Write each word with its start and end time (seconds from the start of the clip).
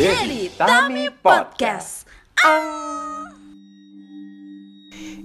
Dedi 0.00 0.48
Tami 0.56 1.12
Podcast. 1.12 2.08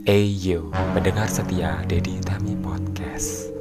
Eyo, 0.03 0.67
pendengar 0.91 1.31
setia 1.31 1.79
Dedi 1.87 2.19
Tami 2.19 2.59
Podcast. 2.59 3.55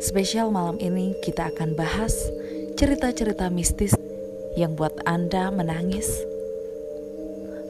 Spesial 0.00 0.48
malam 0.48 0.80
ini 0.80 1.12
kita 1.20 1.52
akan 1.52 1.76
bahas 1.76 2.16
cerita-cerita 2.80 3.52
mistis 3.52 3.92
yang 4.56 4.72
buat 4.72 4.96
Anda 5.04 5.52
menangis, 5.52 6.08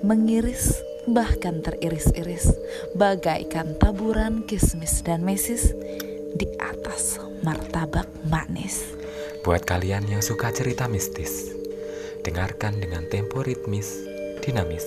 mengiris, 0.07 0.71
bahkan 1.11 1.67
teriris-iris 1.67 2.55
bagaikan 2.95 3.75
taburan 3.75 4.47
kismis 4.47 5.03
dan 5.03 5.27
mesis 5.27 5.75
di 6.39 6.47
atas 6.63 7.19
martabak 7.43 8.07
manis. 8.31 8.87
Buat 9.43 9.67
kalian 9.67 10.07
yang 10.07 10.23
suka 10.23 10.55
cerita 10.55 10.87
mistis, 10.87 11.57
dengarkan 12.27 12.83
dengan 12.83 13.07
tempo 13.07 13.47
ritmis, 13.47 14.03
dinamis, 14.43 14.83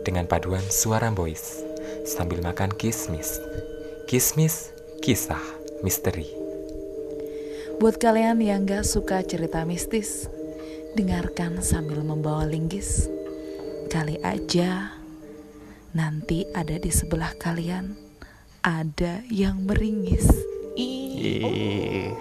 dengan 0.00 0.24
paduan 0.24 0.64
suara 0.64 1.12
boys, 1.12 1.60
sambil 2.08 2.40
makan 2.40 2.72
kismis. 2.72 3.36
Kismis, 4.08 4.72
kisah, 5.04 5.44
misteri. 5.84 6.24
Buat 7.76 8.00
kalian 8.00 8.40
yang 8.40 8.64
gak 8.64 8.88
suka 8.88 9.20
cerita 9.20 9.68
mistis, 9.68 10.24
dengarkan 10.96 11.60
sambil 11.60 12.00
membawa 12.00 12.48
linggis. 12.48 13.06
Kali 13.92 14.16
aja 14.24 14.96
nanti 15.92 16.48
ada 16.56 16.80
di 16.80 16.88
sebelah 16.88 17.36
kalian 17.36 17.92
ada 18.64 19.24
yang 19.28 19.64
meringis. 19.68 20.28
Ih. 20.76 22.12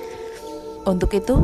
Untuk 0.88 1.12
itu, 1.14 1.36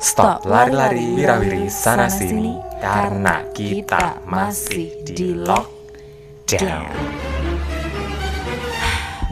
Stop 0.00 0.48
lari-lari 0.48 1.12
wirawiri 1.12 1.68
sana 1.68 2.08
sini 2.08 2.56
karena 2.80 3.44
kita 3.52 4.24
masih 4.24 5.04
di 5.04 5.36
lockdown. 5.36 6.88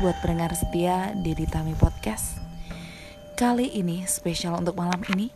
buat 0.04 0.14
pendengar 0.22 0.54
setia 0.54 1.16
Dedi 1.16 1.48
Tami 1.48 1.74
Podcast. 1.74 2.38
Kali 3.38 3.70
ini 3.74 4.04
spesial 4.04 4.58
untuk 4.58 4.76
malam 4.76 5.00
ini, 5.14 5.30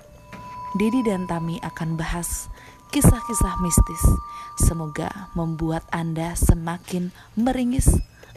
Dedi 0.76 1.00
dan 1.06 1.24
Tami 1.24 1.56
akan 1.62 1.96
bahas 1.96 2.50
kisah-kisah 2.92 3.56
mistis. 3.64 4.04
Semoga 4.60 5.32
membuat 5.32 5.88
Anda 5.88 6.36
semakin 6.36 7.08
meringis 7.40 7.88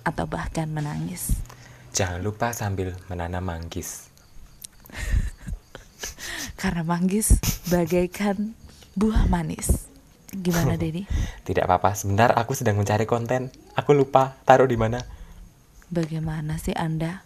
atau 0.08 0.23
bahkan 0.30 0.72
menangis. 0.72 1.36
Jangan 1.92 2.23
lupa 2.23 2.56
sambil 2.56 2.95
menanam 3.11 3.44
manggis. 3.44 4.08
Karena 6.66 6.81
manggis 6.81 7.38
bagaikan 7.69 8.58
buah 8.97 9.30
manis. 9.30 9.85
Gimana 10.33 10.73
Dedi? 10.81 11.05
Tidak 11.45 11.61
apa-apa, 11.61 11.94
sebentar 11.94 12.33
aku 12.33 12.58
sedang 12.58 12.81
mencari 12.81 13.05
konten. 13.05 13.53
Aku 13.77 13.94
lupa 13.94 14.33
taruh 14.49 14.66
di 14.66 14.73
mana. 14.73 15.05
Bagaimana 15.93 16.58
sih 16.58 16.73
Anda? 16.73 17.21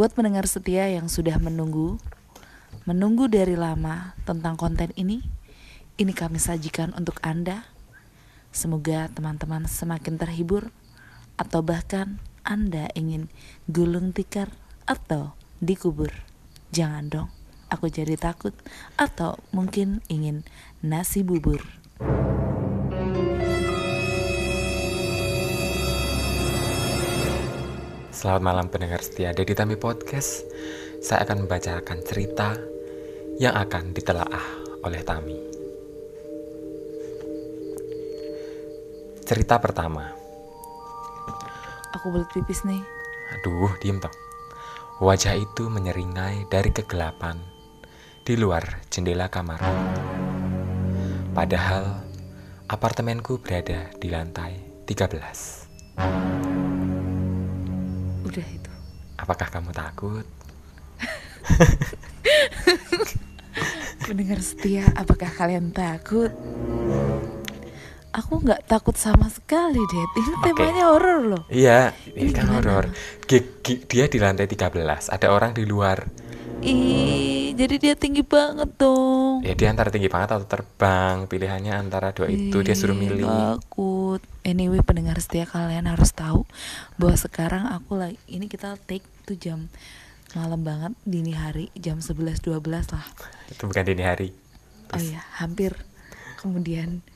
Buat 0.00 0.16
pendengar 0.16 0.48
setia 0.48 0.88
yang 0.88 1.12
sudah 1.12 1.36
menunggu, 1.36 2.00
menunggu 2.88 3.28
dari 3.28 3.52
lama 3.52 4.16
tentang 4.24 4.56
konten 4.56 4.96
ini, 4.96 5.20
ini 6.00 6.16
kami 6.16 6.40
sajikan 6.40 6.96
untuk 6.96 7.20
Anda. 7.20 7.68
Semoga 8.48 9.12
teman-teman 9.12 9.68
semakin 9.68 10.16
terhibur, 10.16 10.72
atau 11.36 11.60
bahkan 11.60 12.16
Anda 12.48 12.88
ingin 12.96 13.28
gulung 13.68 14.16
tikar 14.16 14.48
atau 14.88 15.36
dikubur. 15.60 16.16
Jangan 16.72 17.12
dong, 17.12 17.28
aku 17.68 17.92
jadi 17.92 18.16
takut, 18.16 18.56
atau 18.96 19.36
mungkin 19.52 20.00
ingin 20.08 20.44
nasi 20.80 21.20
bubur. 21.20 21.60
Selamat 28.18 28.42
malam 28.42 28.66
pendengar 28.66 28.98
setia 28.98 29.30
Dedi 29.30 29.54
Tami 29.54 29.78
Podcast. 29.78 30.42
Saya 30.98 31.22
akan 31.22 31.46
membacakan 31.46 32.02
cerita 32.02 32.58
yang 33.38 33.54
akan 33.54 33.94
ditelaah 33.94 34.46
oleh 34.82 35.00
Tami. 35.06 35.38
Cerita 39.22 39.62
pertama. 39.62 40.10
Aku 41.94 42.10
belut 42.10 42.26
pipis 42.34 42.66
nih. 42.66 42.82
Aduh, 43.38 43.70
diem 43.78 44.02
toh. 44.02 44.10
Wajah 44.98 45.38
itu 45.38 45.70
menyeringai 45.70 46.50
dari 46.50 46.74
kegelapan 46.74 47.57
di 48.28 48.36
luar 48.36 48.84
jendela 48.92 49.32
kamar. 49.32 49.56
Padahal 51.32 52.04
apartemenku 52.68 53.40
berada 53.40 53.88
di 53.96 54.12
lantai 54.12 54.84
13. 54.84 55.96
Udah 58.28 58.46
itu. 58.52 58.72
Apakah 59.16 59.48
kamu 59.48 59.72
takut? 59.72 60.28
Pendengar 64.04 64.44
setia, 64.44 64.84
apakah 64.92 65.32
kalian 65.32 65.72
takut? 65.72 66.28
Aku 68.12 68.44
nggak 68.44 68.68
takut 68.68 69.00
sama 69.00 69.32
sekali, 69.32 69.80
Det. 69.88 70.08
Ini 70.20 70.32
temanya 70.44 70.92
horor 70.92 71.20
loh. 71.24 71.48
Iya, 71.48 71.96
ini 72.12 72.28
Ini 72.28 72.36
kan 72.36 72.52
horor. 72.52 72.92
Dia 73.88 74.04
di 74.04 74.20
lantai 74.20 74.44
13, 74.44 75.16
ada 75.16 75.32
orang 75.32 75.56
di 75.56 75.64
luar. 75.64 76.27
Ih, 76.58 77.54
jadi 77.54 77.74
dia 77.78 77.94
tinggi 77.94 78.26
banget 78.26 78.66
dong. 78.74 79.46
Ya 79.46 79.54
dia 79.54 79.70
antara 79.70 79.94
tinggi 79.94 80.10
banget 80.10 80.34
atau 80.34 80.46
terbang. 80.46 81.30
Pilihannya 81.30 81.70
antara 81.70 82.10
dua 82.10 82.26
itu 82.26 82.58
dia 82.66 82.74
suruh 82.74 82.98
Ih, 82.98 83.02
milih. 83.06 83.26
Takut. 83.26 84.20
Anyway, 84.42 84.82
pendengar 84.82 85.14
setia 85.22 85.46
kalian 85.46 85.86
harus 85.86 86.10
tahu 86.10 86.42
bahwa 86.98 87.14
sekarang 87.14 87.64
aku 87.70 87.94
lagi 87.94 88.18
ini 88.26 88.50
kita 88.50 88.74
take 88.90 89.06
tuh 89.22 89.38
jam 89.38 89.70
malam 90.34 90.60
banget 90.66 90.92
dini 91.06 91.32
hari 91.32 91.70
jam 91.78 92.02
11 92.02 92.42
12 92.42 92.58
lah. 92.90 93.06
Itu 93.48 93.70
bukan 93.70 93.84
dini 93.86 94.02
hari. 94.02 94.34
Oh 94.90 94.98
iya, 94.98 95.22
hampir. 95.38 95.78
Kemudian 96.42 97.06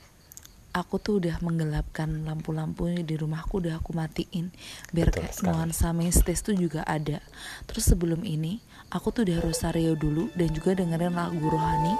aku 0.73 0.97
tuh 0.97 1.21
udah 1.21 1.37
menggelapkan 1.45 2.09
lampu-lampu 2.25 2.89
di 2.89 3.13
rumahku 3.13 3.61
udah 3.61 3.77
aku 3.77 3.93
matiin 3.93 4.49
biar 4.89 5.13
Betul 5.13 5.19
kayak 5.21 5.33
sekali. 5.37 5.47
nuansa 5.53 5.89
mistis 5.93 6.41
tuh 6.41 6.57
juga 6.57 6.81
ada. 6.87 7.21
Terus 7.69 7.91
sebelum 7.93 8.25
ini 8.25 8.57
aku 8.93 9.09
tuh 9.09 9.25
udah 9.25 9.41
rosario 9.41 9.97
dulu 9.97 10.29
dan 10.37 10.49
juga 10.53 10.77
dengerin 10.77 11.17
lagu 11.17 11.41
rohani 11.49 11.93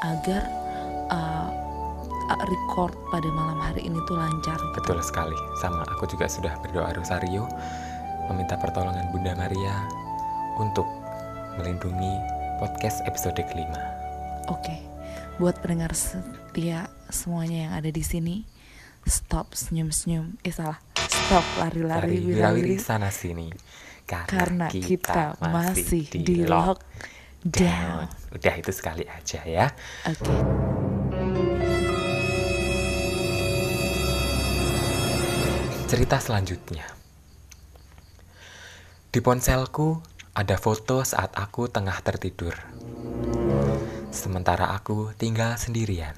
agar 0.00 0.42
uh, 1.12 1.48
record 2.48 2.92
pada 3.12 3.28
malam 3.32 3.60
hari 3.60 3.84
ini 3.84 4.00
tuh 4.08 4.16
lancar. 4.16 4.56
Betul 4.76 5.00
sekali. 5.04 5.36
Sama 5.60 5.84
aku 5.84 6.08
juga 6.08 6.28
sudah 6.28 6.56
berdoa 6.64 6.92
rosario 6.96 7.44
meminta 8.32 8.56
pertolongan 8.56 9.08
Bunda 9.12 9.36
Maria 9.36 9.76
untuk 10.60 10.88
melindungi 11.60 12.12
podcast 12.60 13.04
episode 13.04 13.40
kelima. 13.48 13.80
Oke, 14.48 14.80
buat 15.36 15.60
pendengar 15.60 15.92
setia 15.92 16.88
semuanya 17.12 17.68
yang 17.68 17.72
ada 17.76 17.88
di 17.92 18.04
sini, 18.04 18.44
stop 19.04 19.52
senyum-senyum. 19.52 20.40
Eh 20.44 20.52
salah, 20.52 20.80
stop 20.96 21.44
lari-lari 21.60 22.16
Lari 22.16 22.18
wirawiri 22.24 22.76
wirawiri 22.76 22.76
sana 22.80 23.08
sini 23.12 23.48
karena 24.08 24.72
kita 24.72 25.36
masih 25.36 26.08
di 26.08 26.48
lockdown. 26.48 28.08
Udah 28.32 28.54
itu 28.56 28.72
sekali 28.72 29.04
aja 29.04 29.44
ya. 29.44 29.68
Oke. 30.08 30.32
Cerita 35.88 36.20
selanjutnya. 36.20 36.84
Di 39.08 39.24
ponselku 39.24 40.04
ada 40.36 40.60
foto 40.60 41.00
saat 41.00 41.32
aku 41.32 41.68
tengah 41.72 41.96
tertidur. 42.04 42.52
Sementara 44.12 44.76
aku 44.76 45.16
tinggal 45.16 45.56
sendirian. 45.56 46.12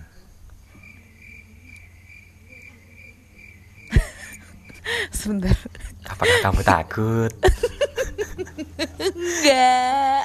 Sebentar. 5.14 5.54
Apakah 6.02 6.36
kamu 6.42 6.62
takut? 6.66 7.32
Enggak. 9.00 10.22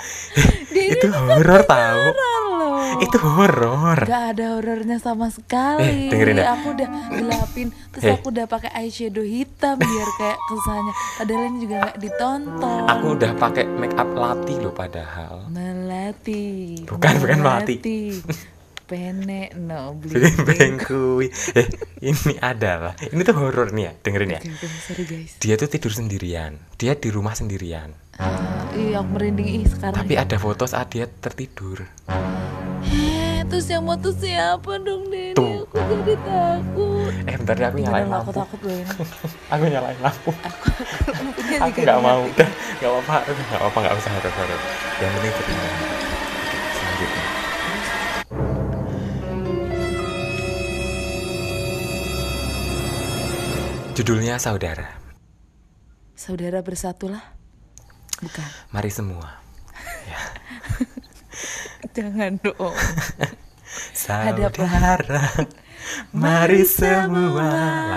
Itu 0.72 1.08
horor 1.08 1.62
tahu. 1.64 2.04
loh. 2.06 2.98
Itu 2.98 3.18
horor. 3.20 4.00
Gak 4.00 4.24
ada 4.36 4.46
horornya 4.56 4.98
sama 4.98 5.28
sekali. 5.28 6.08
Eh, 6.08 6.12
dengerin 6.12 6.40
ya. 6.40 6.56
Aku 6.56 6.72
udah 6.72 6.88
gelapin, 7.10 7.68
terus 7.92 8.04
Eh. 8.04 8.14
aku 8.14 8.26
udah 8.30 8.46
pakai 8.46 8.72
eyeshadow 8.74 9.24
hitam 9.24 9.76
biar 9.76 10.10
kayak 10.16 10.40
kesannya. 10.42 10.94
Padahal 11.18 11.44
ini 11.46 11.58
juga 11.60 11.76
nggak 11.82 11.98
ditonton. 11.98 12.82
Aku 12.88 13.06
udah 13.14 13.32
pakai 13.36 13.66
make 13.68 13.96
up 13.96 14.10
latih 14.10 14.58
loh 14.62 14.74
padahal. 14.74 15.48
melati. 15.48 16.80
Bukan, 16.84 17.14
bukan 17.20 17.38
melati. 17.40 17.76
Pene 18.86 19.50
no 19.58 19.98
Beng 20.46 20.78
kui. 20.78 21.26
Eh, 21.58 21.68
ini 22.06 22.38
adalah. 22.38 22.94
Ini 23.02 23.18
tuh 23.26 23.34
horor 23.34 23.74
nih 23.74 23.84
ya, 23.84 23.92
dengerin 23.98 24.38
ya. 24.38 24.42
Sorry 24.86 25.04
guys. 25.04 25.42
Dia 25.42 25.58
tuh 25.58 25.66
tidur 25.66 25.90
sendirian. 25.90 26.62
Dia 26.78 26.94
di 26.94 27.10
rumah 27.10 27.34
sendirian. 27.34 27.90
Ah, 28.16 28.72
iya, 28.72 29.00
aku 29.00 29.10
merinding 29.12 29.48
ih 29.60 29.66
sekarang. 29.68 30.00
Tapi 30.00 30.16
ada 30.16 30.38
foto 30.38 30.64
saat 30.64 30.88
dia 30.90 31.06
tertidur. 31.08 31.84
Eh, 32.86 33.44
Terus 33.46 33.68
yang 33.68 33.86
tuh 34.00 34.16
siapa 34.16 34.72
dong 34.80 35.12
Dede? 35.12 35.36
Tuh. 35.36 35.68
Aku 35.68 35.80
jadi 36.02 36.16
takut. 36.24 37.12
Eh 37.28 37.36
bentar 37.36 37.54
deh 37.54 37.68
aku 37.68 37.78
nyalain 37.78 38.08
Beneran 38.08 38.22
aku 38.24 38.32
lampu. 38.32 38.42
takut 38.42 38.60
loh 38.64 38.74
ini. 38.74 38.86
Aku 39.54 39.64
nyalain 39.68 40.00
lampu. 40.02 40.32
Aku 40.32 40.68
juga 41.76 41.82
nggak 41.86 42.00
mau. 42.02 42.22
Udah 42.26 42.50
nggak 42.80 42.90
apa-apa. 42.90 43.16
Udah 43.28 43.44
nggak 43.46 43.60
apa-apa 43.62 43.78
nggak 43.84 43.96
usah 44.00 44.12
harus 44.16 44.34
harus. 44.34 44.62
Yang 44.98 45.12
penting 45.14 45.34
cerita. 45.36 45.68
Selanjutnya. 46.74 47.24
Judulnya 53.96 54.36
Saudara. 54.38 55.00
Saudara 56.16 56.60
bersatulah. 56.60 57.35
Bukan. 58.24 58.48
Mari 58.72 58.92
semua. 58.92 59.28
Jangan 61.96 62.40
dong. 62.40 62.76
Saudara. 63.96 65.24
Mari 66.16 66.64
semua. 66.64 67.50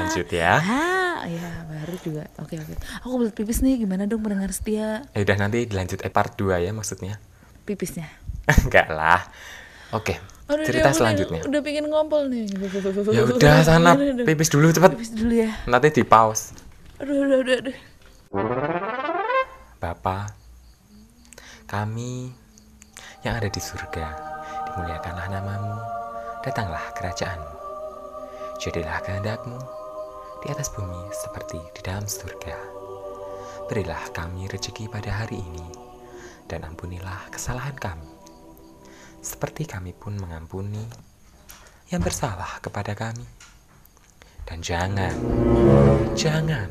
Lanjut 0.02 0.28
ya. 0.30 0.58
Ah, 0.58 1.22
ya 1.26 1.66
baru 1.66 1.94
juga. 2.02 2.24
Oke 2.42 2.58
oke. 2.58 2.74
Aku 3.02 3.14
belut 3.18 3.34
pipis 3.34 3.62
nih. 3.62 3.78
Gimana 3.82 4.10
dong 4.10 4.22
pendengar 4.22 4.50
setia 4.50 5.06
Ya 5.14 5.20
udah 5.22 5.36
nanti 5.38 5.64
dilanjut 5.66 6.02
eh 6.02 6.12
part 6.12 6.34
2 6.34 6.66
ya 6.66 6.70
maksudnya. 6.74 7.18
pipisnya? 7.68 8.08
Enggak 8.64 8.88
lah. 8.88 9.28
Oke. 9.92 10.16
Aduh, 10.48 10.64
cerita 10.64 10.96
selanjutnya. 10.96 11.44
Udah, 11.44 11.52
udah 11.52 11.60
pengen 11.60 11.92
ngompol 11.92 12.32
nih. 12.32 12.48
Ya 13.12 13.28
udah 13.28 13.60
sana 13.60 13.92
pipis 14.24 14.48
dulu 14.48 14.72
cepet. 14.72 14.96
Pipis 14.96 15.12
dulu 15.12 15.32
ya. 15.36 15.52
Nanti 15.68 15.92
di 15.92 16.04
pause. 16.04 16.56
Aduh 16.98 17.28
aduh 17.28 17.44
aduh. 17.44 17.56
aduh. 17.60 17.76
Bapa, 19.78 20.26
kami 21.70 22.26
yang 23.22 23.38
ada 23.38 23.46
di 23.46 23.62
surga, 23.62 24.10
dimuliakanlah 24.66 25.30
namamu, 25.30 25.78
datanglah 26.42 26.82
kerajaanmu. 26.98 27.54
Jadilah 28.58 28.98
kehendakmu 29.06 29.54
di 30.42 30.50
atas 30.50 30.74
bumi 30.74 30.98
seperti 31.14 31.62
di 31.78 31.80
dalam 31.86 32.10
surga. 32.10 32.58
Berilah 33.70 34.02
kami 34.10 34.50
rezeki 34.50 34.90
pada 34.90 35.14
hari 35.14 35.38
ini, 35.38 35.70
dan 36.50 36.66
ampunilah 36.66 37.30
kesalahan 37.30 37.78
kami. 37.78 38.10
Seperti 39.22 39.62
kami 39.62 39.94
pun 39.94 40.18
mengampuni 40.18 40.82
yang 41.94 42.02
bersalah 42.02 42.58
kepada 42.58 42.98
kami. 42.98 43.30
Dan 44.42 44.58
jangan, 44.58 45.14
jangan, 46.18 46.66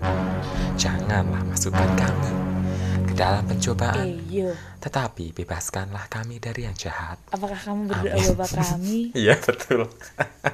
janganlah 0.75 1.45
masukkan 1.47 1.87
kami 1.95 2.46
dalam 3.17 3.49
pencobaan, 3.49 4.29
yo. 4.29 4.53
tetapi 4.77 5.33
bebaskanlah 5.33 6.05
kami 6.05 6.37
dari 6.37 6.69
yang 6.69 6.77
jahat. 6.77 7.17
Apakah 7.33 7.57
kamu 7.57 7.89
berdoa 7.89 8.13
Amin. 8.13 8.37
bapak 8.37 8.49
kami? 8.53 8.97
Iya 9.25 9.35
betul. 9.41 9.89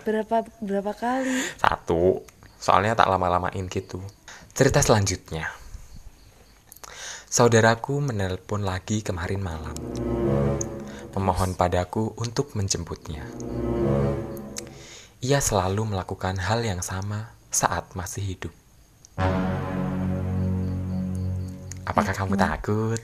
Berapa 0.07 0.48
berapa 0.63 0.92
kali? 0.95 1.36
Satu, 1.60 2.24
soalnya 2.56 2.95
tak 2.95 3.12
lama-lamain 3.12 3.68
gitu. 3.68 4.00
Cerita 4.56 4.80
selanjutnya. 4.80 5.51
Saudaraku 7.27 8.00
menelpon 8.00 8.63
lagi 8.63 9.04
kemarin 9.04 9.44
malam. 9.44 9.75
Memohon 11.12 11.60
padaku 11.60 12.15
untuk 12.15 12.56
menjemputnya. 12.56 13.27
Ia 15.19 15.44
selalu 15.44 15.92
melakukan 15.92 16.39
hal 16.39 16.63
yang 16.63 16.80
sama 16.80 17.36
saat 17.51 17.92
masih 17.98 18.24
hidup. 18.24 18.54
Apakah 21.83 22.13
kamu 22.15 22.39
takut? 22.39 23.00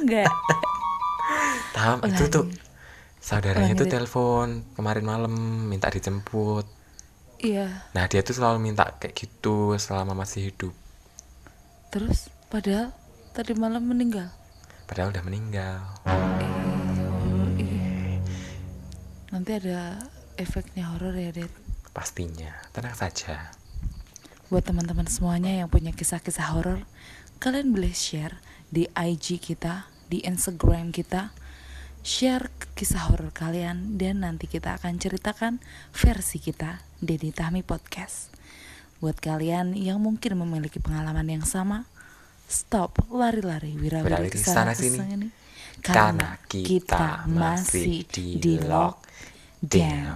Enggak. 0.00 0.32
Tam, 1.76 2.00
itu 2.08 2.24
tuh 2.32 2.48
saudaranya 3.20 3.74
Ulangi, 3.76 3.82
tuh 3.84 3.88
telepon 3.90 4.48
kemarin 4.72 5.04
malam 5.04 5.34
minta 5.68 5.92
dijemput. 5.92 6.64
Iya. 7.42 7.68
Nah 7.92 8.04
dia 8.08 8.24
tuh 8.24 8.32
selalu 8.32 8.64
minta 8.64 8.96
kayak 8.96 9.12
gitu 9.12 9.76
selama 9.76 10.16
masih 10.16 10.48
hidup. 10.48 10.72
Terus 11.92 12.32
padahal 12.48 12.96
tadi 13.36 13.52
malam 13.52 13.84
meninggal. 13.84 14.32
Padahal 14.88 15.12
udah 15.12 15.24
meninggal. 15.26 15.80
Eh. 17.60 18.22
Nanti 19.34 19.50
ada 19.58 20.00
efeknya 20.38 20.94
horor 20.94 21.12
ya, 21.12 21.34
Det. 21.34 21.50
Pastinya, 21.90 22.54
tenang 22.70 22.94
saja. 22.94 23.50
Buat 24.46 24.70
teman-teman 24.70 25.10
semuanya 25.10 25.50
yang 25.58 25.66
punya 25.66 25.90
kisah-kisah 25.90 26.54
horor, 26.54 26.86
kalian 27.38 27.72
boleh 27.76 27.92
share 27.92 28.40
di 28.72 28.88
IG 28.92 29.40
kita, 29.40 29.88
di 30.08 30.24
Instagram 30.24 30.92
kita. 30.92 31.32
Share 32.06 32.54
kisah 32.78 33.10
horor 33.10 33.34
kalian 33.34 33.98
dan 33.98 34.22
nanti 34.22 34.46
kita 34.46 34.78
akan 34.78 34.94
ceritakan 34.94 35.58
versi 35.90 36.38
kita 36.38 36.78
di 37.02 37.18
Tahmi 37.18 37.66
Podcast. 37.66 38.30
Buat 39.02 39.18
kalian 39.18 39.74
yang 39.74 39.98
mungkin 39.98 40.38
memiliki 40.38 40.78
pengalaman 40.78 41.26
yang 41.26 41.42
sama, 41.42 41.82
stop 42.46 43.02
lari-lari 43.10 43.74
wirawiri 43.74 44.30
ke 44.30 44.38
sana 44.38 44.70
sini. 44.70 44.96
ke 44.96 45.02
sini 45.02 45.28
Karena 45.82 46.38
kita 46.46 47.26
masih 47.26 48.06
di 48.06 48.54
lockdown. 48.62 50.14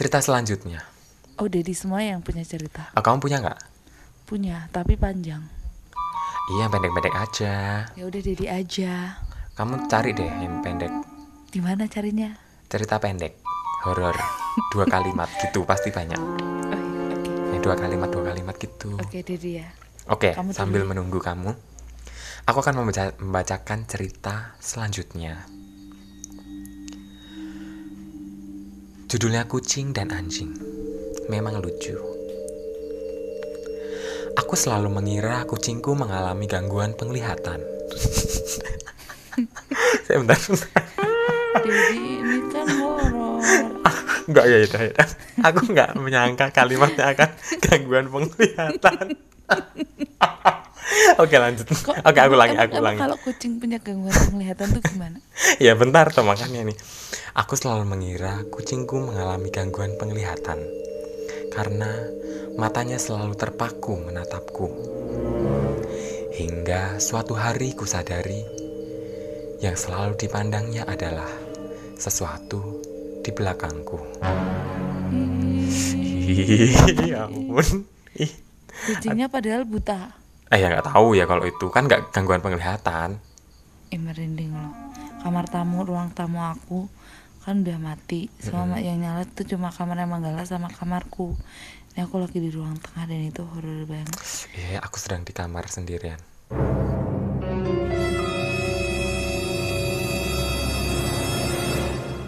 Cerita 0.00 0.16
selanjutnya. 0.16 0.80
Oh, 1.36 1.44
Dedi 1.44 1.76
semua 1.76 2.00
yang 2.00 2.24
punya 2.24 2.40
cerita. 2.40 2.88
Oh, 2.96 3.04
kamu 3.04 3.20
punya 3.20 3.36
nggak? 3.36 3.58
Punya, 4.24 4.64
tapi 4.72 4.96
panjang. 4.96 5.44
Iya, 6.56 6.72
pendek-pendek 6.72 7.12
aja. 7.12 7.84
Ya 7.92 8.04
udah 8.08 8.20
Dedi 8.24 8.48
aja. 8.48 9.20
Kamu 9.52 9.92
cari 9.92 10.16
deh 10.16 10.24
yang 10.24 10.64
pendek. 10.64 10.88
Di 11.52 11.60
mana 11.60 11.84
carinya? 11.84 12.32
Cerita 12.64 12.96
pendek, 12.96 13.44
horor, 13.84 14.16
dua 14.72 14.88
kalimat 14.88 15.28
gitu 15.36 15.68
pasti 15.68 15.92
banyak. 15.92 16.16
Oh 16.16 16.32
iya, 16.72 17.04
oke. 17.12 17.30
Yang 17.52 17.60
dua 17.60 17.76
kalimat, 17.76 18.08
dua 18.08 18.24
kalimat 18.24 18.56
gitu. 18.56 18.96
Oke, 18.96 19.20
Dedi 19.20 19.60
ya. 19.60 19.68
Oke, 20.08 20.32
Kamu 20.32 20.56
sambil 20.56 20.88
dulu. 20.88 20.96
menunggu 20.96 21.20
kamu, 21.20 21.52
aku 22.48 22.58
akan 22.58 22.74
membaca- 22.80 23.12
membacakan 23.20 23.84
cerita 23.84 24.56
selanjutnya. 24.56 25.44
Judulnya 29.10 29.42
Kucing 29.50 29.90
dan 29.90 30.14
Anjing. 30.14 30.54
Memang 31.26 31.58
lucu. 31.58 31.98
Aku 34.38 34.54
selalu 34.54 34.86
mengira 34.86 35.42
kucingku 35.50 35.98
mengalami 35.98 36.46
gangguan 36.46 36.94
penglihatan. 36.94 37.58
Saya 40.06 40.22
bentar, 40.22 40.38
bentar. 40.38 40.82
Ini 41.90 42.38
kan 42.54 42.66
horor. 42.78 43.42
Enggak 44.30 44.46
ya, 44.46 44.56
ya, 44.62 44.78
ya. 44.78 45.04
Aku 45.42 45.74
nggak 45.74 45.90
menyangka 45.98 46.54
kalimatnya 46.54 47.10
akan 47.10 47.30
gangguan 47.66 48.06
penglihatan. 48.06 49.18
Oke 51.18 51.36
lanjut. 51.36 51.66
Kok- 51.66 52.02
Oke 52.02 52.18
aku 52.18 52.34
lagi, 52.34 52.54
aku 52.54 52.78
lagi. 52.78 52.98
Kalau 52.98 53.16
kucing 53.20 53.58
punya 53.58 53.78
gangguan 53.78 54.12
penglihatan 54.12 54.66
tuh 54.74 54.82
gimana? 54.84 55.18
Ya 55.62 55.74
bentar 55.74 56.10
tuh 56.10 56.22
makanya 56.22 56.62
nih. 56.62 56.76
Aku 57.34 57.54
selalu 57.54 57.86
mengira 57.86 58.42
kucingku 58.48 58.98
mengalami 58.98 59.48
gangguan 59.48 59.94
penglihatan 59.94 60.58
karena 61.50 61.90
matanya 62.54 62.98
selalu 62.98 63.34
terpaku 63.34 63.98
menatapku. 63.98 64.66
Hingga 66.30 66.98
suatu 66.98 67.34
hari 67.34 67.74
kusadari 67.74 68.40
yang 69.60 69.76
selalu 69.76 70.16
dipandangnya 70.16 70.86
adalah 70.86 71.28
sesuatu 71.96 72.80
di 73.20 73.30
belakangku. 73.30 73.98
Ih, 76.30 76.72
ya 77.10 77.26
ampun. 77.28 77.84
Kucingnya 78.86 79.28
padahal 79.28 79.66
buta. 79.66 80.19
Eh 80.50 80.58
ya 80.58 80.66
nggak 80.66 80.90
tahu 80.90 81.14
ya 81.14 81.30
kalau 81.30 81.46
itu 81.46 81.70
kan 81.70 81.86
nggak 81.86 82.10
gangguan 82.10 82.42
penglihatan. 82.42 83.22
Eh 83.94 84.02
merinding 84.02 84.50
loh. 84.50 84.74
Kamar 85.22 85.46
tamu, 85.46 85.86
ruang 85.86 86.10
tamu 86.10 86.42
aku 86.42 86.90
kan 87.46 87.62
udah 87.62 87.78
mati. 87.78 88.26
Sama 88.42 88.82
yang 88.82 88.98
nyala 88.98 89.30
tuh 89.30 89.46
cuma 89.46 89.70
kamar 89.70 90.02
Manggala 90.10 90.42
sama 90.42 90.66
kamarku. 90.66 91.38
Ini 91.94 92.02
aku 92.02 92.18
lagi 92.18 92.42
di 92.42 92.50
ruang 92.50 92.74
tengah 92.82 93.06
dan 93.06 93.30
itu 93.30 93.46
horor 93.46 93.86
banget. 93.86 94.18
Eh 94.58 94.74
aku 94.82 94.98
sedang 94.98 95.22
di 95.22 95.30
kamar 95.30 95.70
sendirian. 95.70 96.18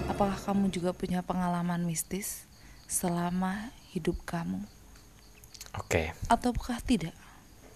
Apakah 0.07 0.39
kamu 0.47 0.71
juga 0.71 0.95
punya 0.95 1.27
pengalaman 1.27 1.83
mistis 1.83 2.47
selama 2.87 3.75
hidup 3.91 4.15
kamu? 4.23 4.63
Oke. 5.75 6.15
Ataukah 6.31 6.79
tidak? 6.87 7.19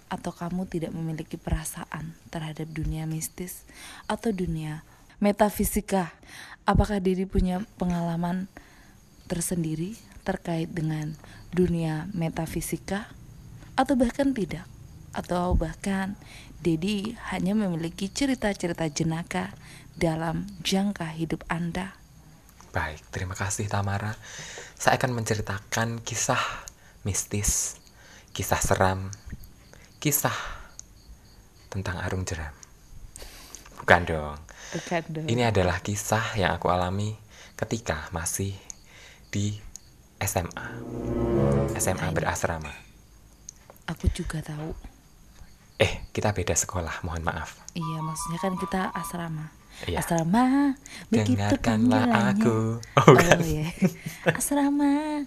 Atau 0.07 0.31
kamu 0.31 0.71
tidak 0.71 0.95
memiliki 0.95 1.35
perasaan 1.35 2.15
terhadap 2.31 2.71
dunia 2.71 3.05
mistis 3.05 3.67
atau 4.07 4.31
dunia 4.31 4.87
metafisika? 5.19 6.15
Apakah 6.67 7.03
diri 7.03 7.27
punya 7.27 7.63
pengalaman 7.79 8.47
tersendiri 9.27 9.99
terkait 10.23 10.71
dengan 10.71 11.15
dunia 11.51 12.07
metafisika? 12.15 13.11
Atau 13.75 13.99
bahkan 13.99 14.33
tidak? 14.33 14.67
atau 15.17 15.57
bahkan 15.57 16.13
Dedi 16.61 17.17
hanya 17.33 17.57
memiliki 17.57 18.13
cerita-cerita 18.13 18.85
jenaka 18.93 19.57
dalam 19.97 20.45
jangka 20.61 21.09
hidup 21.17 21.41
Anda. 21.49 21.97
Baik, 22.77 23.01
terima 23.09 23.33
kasih 23.33 23.65
Tamara. 23.73 24.13
Saya 24.77 25.01
akan 25.01 25.17
menceritakan 25.17 26.05
kisah 26.05 26.41
mistis, 27.09 27.81
kisah 28.37 28.61
seram, 28.61 29.09
kisah 29.99 30.35
tentang 31.69 31.99
arung 32.01 32.23
jeram. 32.23 32.53
Bukan 33.81 34.03
dong. 34.05 34.37
Bukan 34.73 35.03
dong. 35.13 35.27
Ini 35.29 35.51
adalah 35.51 35.79
kisah 35.81 36.35
yang 36.35 36.57
aku 36.57 36.69
alami 36.69 37.15
ketika 37.55 38.09
masih 38.11 38.55
di 39.31 39.57
SMA. 40.19 40.67
SMA 41.77 42.09
berasrama. 42.11 42.73
Aku 43.87 44.11
juga 44.11 44.43
tahu. 44.43 44.75
Eh, 45.77 46.09
kita 46.11 46.33
beda 46.33 46.57
sekolah, 46.57 47.05
mohon 47.05 47.21
maaf. 47.21 47.61
Iya, 47.77 48.01
maksudnya 48.01 48.41
kan 48.41 48.57
kita 48.57 48.81
asrama. 48.97 49.53
Iya. 49.85 50.01
Asrama, 50.01 50.73
Dengarkanlah 51.13 52.33
aku. 52.33 52.81
Oh, 52.97 53.01
Oh, 53.05 53.13
bukan. 53.13 53.39
iya. 53.45 53.69
Asrama, 54.25 55.21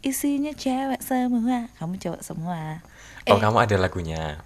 isinya 0.00 0.56
cewek 0.56 1.04
semua. 1.04 1.68
Kamu 1.76 2.00
cowok 2.00 2.22
semua. 2.24 2.80
Oh, 3.26 3.34
Eh, 3.34 3.38
kamu 3.38 3.56
ada 3.58 3.76
lagunya. 3.76 4.38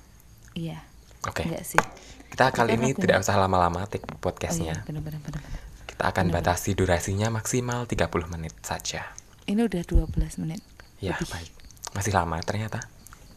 Iya. 0.53 0.81
Oke. 1.23 1.45
Enggak 1.45 1.65
sih. 1.67 1.83
Kita 2.31 2.49
kali 2.49 2.75
ini 2.75 2.91
lagunya. 2.91 3.01
tidak 3.03 3.17
usah 3.21 3.37
lama-lama 3.37 3.85
take 3.85 4.03
Oh 4.03 4.09
iya, 4.09 4.19
podcastnya. 4.19 4.75
benar-benar 4.83 5.21
benar. 5.21 5.43
Kita 5.85 6.05
akan 6.07 6.27
batasi 6.31 6.73
durasinya 6.73 7.29
maksimal 7.31 7.85
30 7.85 8.09
menit 8.27 8.55
saja. 8.61 9.05
Ini 9.45 9.61
udah 9.61 9.83
12 9.83 10.39
menit. 10.39 10.63
Ya, 10.97 11.13
Lebih. 11.13 11.29
baik. 11.29 11.53
Masih 11.93 12.13
lama 12.13 12.41
ternyata. 12.41 12.81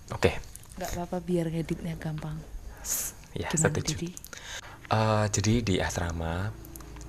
Oke. 0.09 0.39
Nggak 0.73 0.89
apa-apa 0.95 1.17
biar 1.19 1.49
ngeditnya 1.49 1.95
gampang. 1.97 2.39
S- 2.79 3.15
Ya, 3.33 3.49
Gimana, 3.49 3.73
setuju. 3.73 3.95
Eh, 4.85 5.25
jadi 5.27 5.53
di 5.59 5.75
asrama 5.81 6.53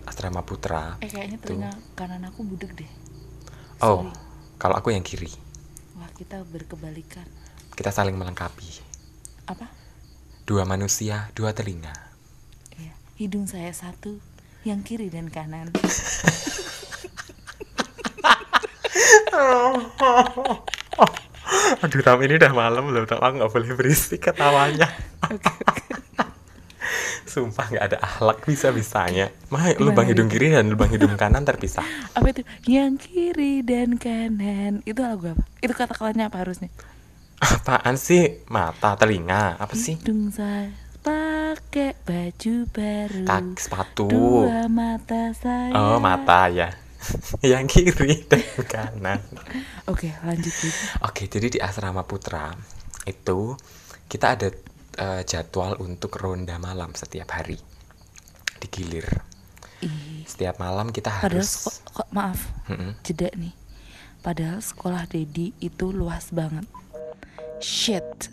asrama 0.05 0.41
putra. 0.41 0.97
Eh 0.99 1.07
kayaknya 1.07 1.37
itu- 1.37 1.53
telinga 1.53 1.73
kanan 1.93 2.25
aku 2.25 2.41
budek 2.43 2.73
deh. 2.75 2.91
Oh, 3.79 4.09
Sorry. 4.09 4.17
kalau 4.57 4.75
aku 4.75 4.89
yang 4.89 5.05
kiri. 5.05 5.29
Wah, 5.95 6.09
kita 6.11 6.41
berkebalikan. 6.45 7.29
Kita 7.75 7.91
saling 7.91 8.15
melengkapi. 8.15 8.71
Apa? 9.51 9.67
Dua 10.47 10.63
manusia, 10.63 11.35
dua 11.35 11.51
telinga. 11.51 11.91
Iya. 12.79 12.95
Hidung 13.19 13.51
saya 13.51 13.75
satu, 13.75 14.23
yang 14.63 14.87
kiri 14.87 15.11
dan 15.11 15.27
kanan. 15.27 15.75
Aduh, 21.83 22.01
tapi 22.01 22.31
ini 22.31 22.39
udah 22.39 22.55
malam 22.55 22.95
loh, 22.95 23.03
tak 23.05 23.19
nggak 23.19 23.51
boleh 23.51 23.75
berisik 23.75 24.31
ketawanya. 24.31 24.87
Sumpah 27.27 27.67
nggak 27.67 27.85
ada 27.91 27.99
akhlak 27.99 28.47
bisa 28.47 28.71
bisanya. 28.71 29.35
Mah 29.51 29.75
lubang 29.83 30.07
hidung 30.07 30.31
kiri 30.31 30.55
dan 30.55 30.71
lubang 30.71 30.95
hidung 30.95 31.19
kanan 31.19 31.43
terpisah. 31.43 31.83
apa 32.15 32.31
itu? 32.31 32.47
Yang 32.71 33.11
kiri 33.11 33.67
dan 33.67 33.99
kanan. 33.99 34.87
Itu 34.87 35.03
lagu 35.03 35.35
apa? 35.35 35.43
Itu 35.59 35.75
kata-katanya 35.75 36.31
apa 36.31 36.47
harusnya? 36.47 36.71
Apaan 37.45 38.01
sih? 38.01 38.41
Mata, 38.49 38.97
telinga, 38.97 39.61
apa 39.61 39.77
sih? 39.77 40.01
Hidung 40.01 40.33
saya 40.33 40.73
pakai 41.05 41.93
baju 42.01 42.55
baru. 42.73 43.25
Kaki, 43.29 43.61
sepatu. 43.61 44.09
Dua 44.09 44.65
mata 44.73 45.37
saya. 45.37 45.77
Oh, 45.77 46.01
mata 46.01 46.49
ya. 46.49 46.73
Yang 47.45 47.65
kiri 47.69 48.25
dan 48.25 48.41
kanan. 48.65 49.21
Oke, 49.85 50.09
lanjut 50.25 50.49
Didi. 50.49 50.71
Oke, 51.05 51.29
jadi 51.29 51.47
di 51.53 51.59
asrama 51.61 52.01
putra 52.09 52.57
itu 53.05 53.53
kita 54.09 54.27
ada 54.41 54.49
eh, 54.97 55.23
jadwal 55.29 55.77
untuk 55.85 56.17
ronda 56.17 56.57
malam 56.57 56.97
setiap 56.97 57.29
hari. 57.37 57.61
Digilir. 58.57 59.05
Ih, 59.85 60.25
Setiap 60.25 60.57
malam 60.57 60.89
kita 60.89 61.13
Padahal 61.13 61.45
harus 61.45 61.77
kok 61.85 62.09
maaf, 62.09 62.49
Mm-mm. 62.73 62.97
jeda 63.05 63.29
nih. 63.37 63.53
Padahal 64.25 64.65
sekolah 64.65 65.05
Dedi 65.05 65.53
itu 65.61 65.93
luas 65.93 66.33
banget. 66.33 66.65
Shit. 67.65 68.29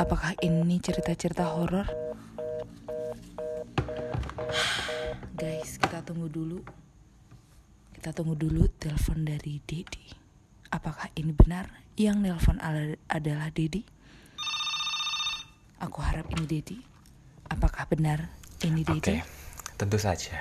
Apakah 0.00 0.40
ini 0.40 0.80
cerita-cerita 0.80 1.52
horor? 1.52 1.84
Guys, 5.36 5.76
kita 5.76 6.00
tunggu 6.00 6.32
dulu. 6.32 6.64
Kita 7.92 8.16
tunggu 8.16 8.32
dulu 8.32 8.64
telepon 8.80 9.28
dari 9.28 9.60
Dedi. 9.68 10.08
Apakah 10.72 11.12
ini 11.12 11.36
benar 11.36 11.68
yang 12.00 12.24
nelpon 12.24 12.56
ala- 12.64 12.96
adalah 13.12 13.52
Dedi? 13.52 13.84
Aku 15.84 16.00
harap 16.00 16.32
ini 16.32 16.48
Dedi. 16.48 16.80
Apakah 17.52 17.84
benar 17.84 18.32
ini 18.64 18.80
Dedi? 18.80 18.96
Oke, 18.96 19.16
tentu 19.76 20.00
saja. 20.00 20.40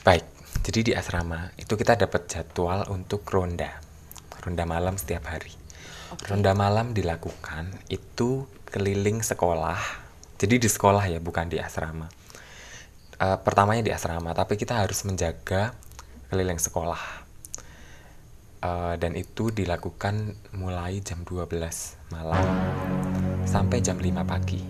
Baik, 0.00 0.24
jadi 0.64 0.80
di 0.80 0.92
asrama 0.96 1.52
itu 1.60 1.76
kita 1.76 1.92
dapat 2.00 2.24
jadwal 2.24 2.88
untuk 2.88 3.28
ronda. 3.28 3.84
Ronda 4.40 4.64
malam 4.64 4.96
setiap 4.96 5.28
hari. 5.28 5.65
Oke. 6.16 6.32
Ronda 6.32 6.56
malam 6.56 6.96
dilakukan 6.96 7.68
itu 7.92 8.48
keliling 8.72 9.20
sekolah. 9.20 9.78
Jadi 10.40 10.64
di 10.64 10.68
sekolah 10.68 11.04
ya, 11.12 11.20
bukan 11.20 11.52
di 11.52 11.60
asrama. 11.60 12.08
Eh, 13.16 13.38
pertamanya 13.40 13.84
di 13.84 13.92
asrama, 13.92 14.32
tapi 14.32 14.56
kita 14.56 14.80
harus 14.80 15.04
menjaga 15.04 15.76
keliling 16.32 16.60
sekolah. 16.60 17.26
Eh, 18.64 18.94
dan 18.96 19.12
itu 19.12 19.52
dilakukan 19.52 20.32
mulai 20.56 21.04
jam 21.04 21.22
12 21.22 22.00
malam 22.08 22.44
sampai 23.44 23.78
jam 23.84 24.00
5 24.00 24.24
pagi. 24.24 24.60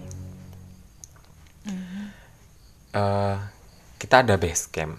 Eh, 2.97 3.37
kita 3.97 4.17
ada 4.27 4.35
base 4.37 4.69
camp 4.73 4.99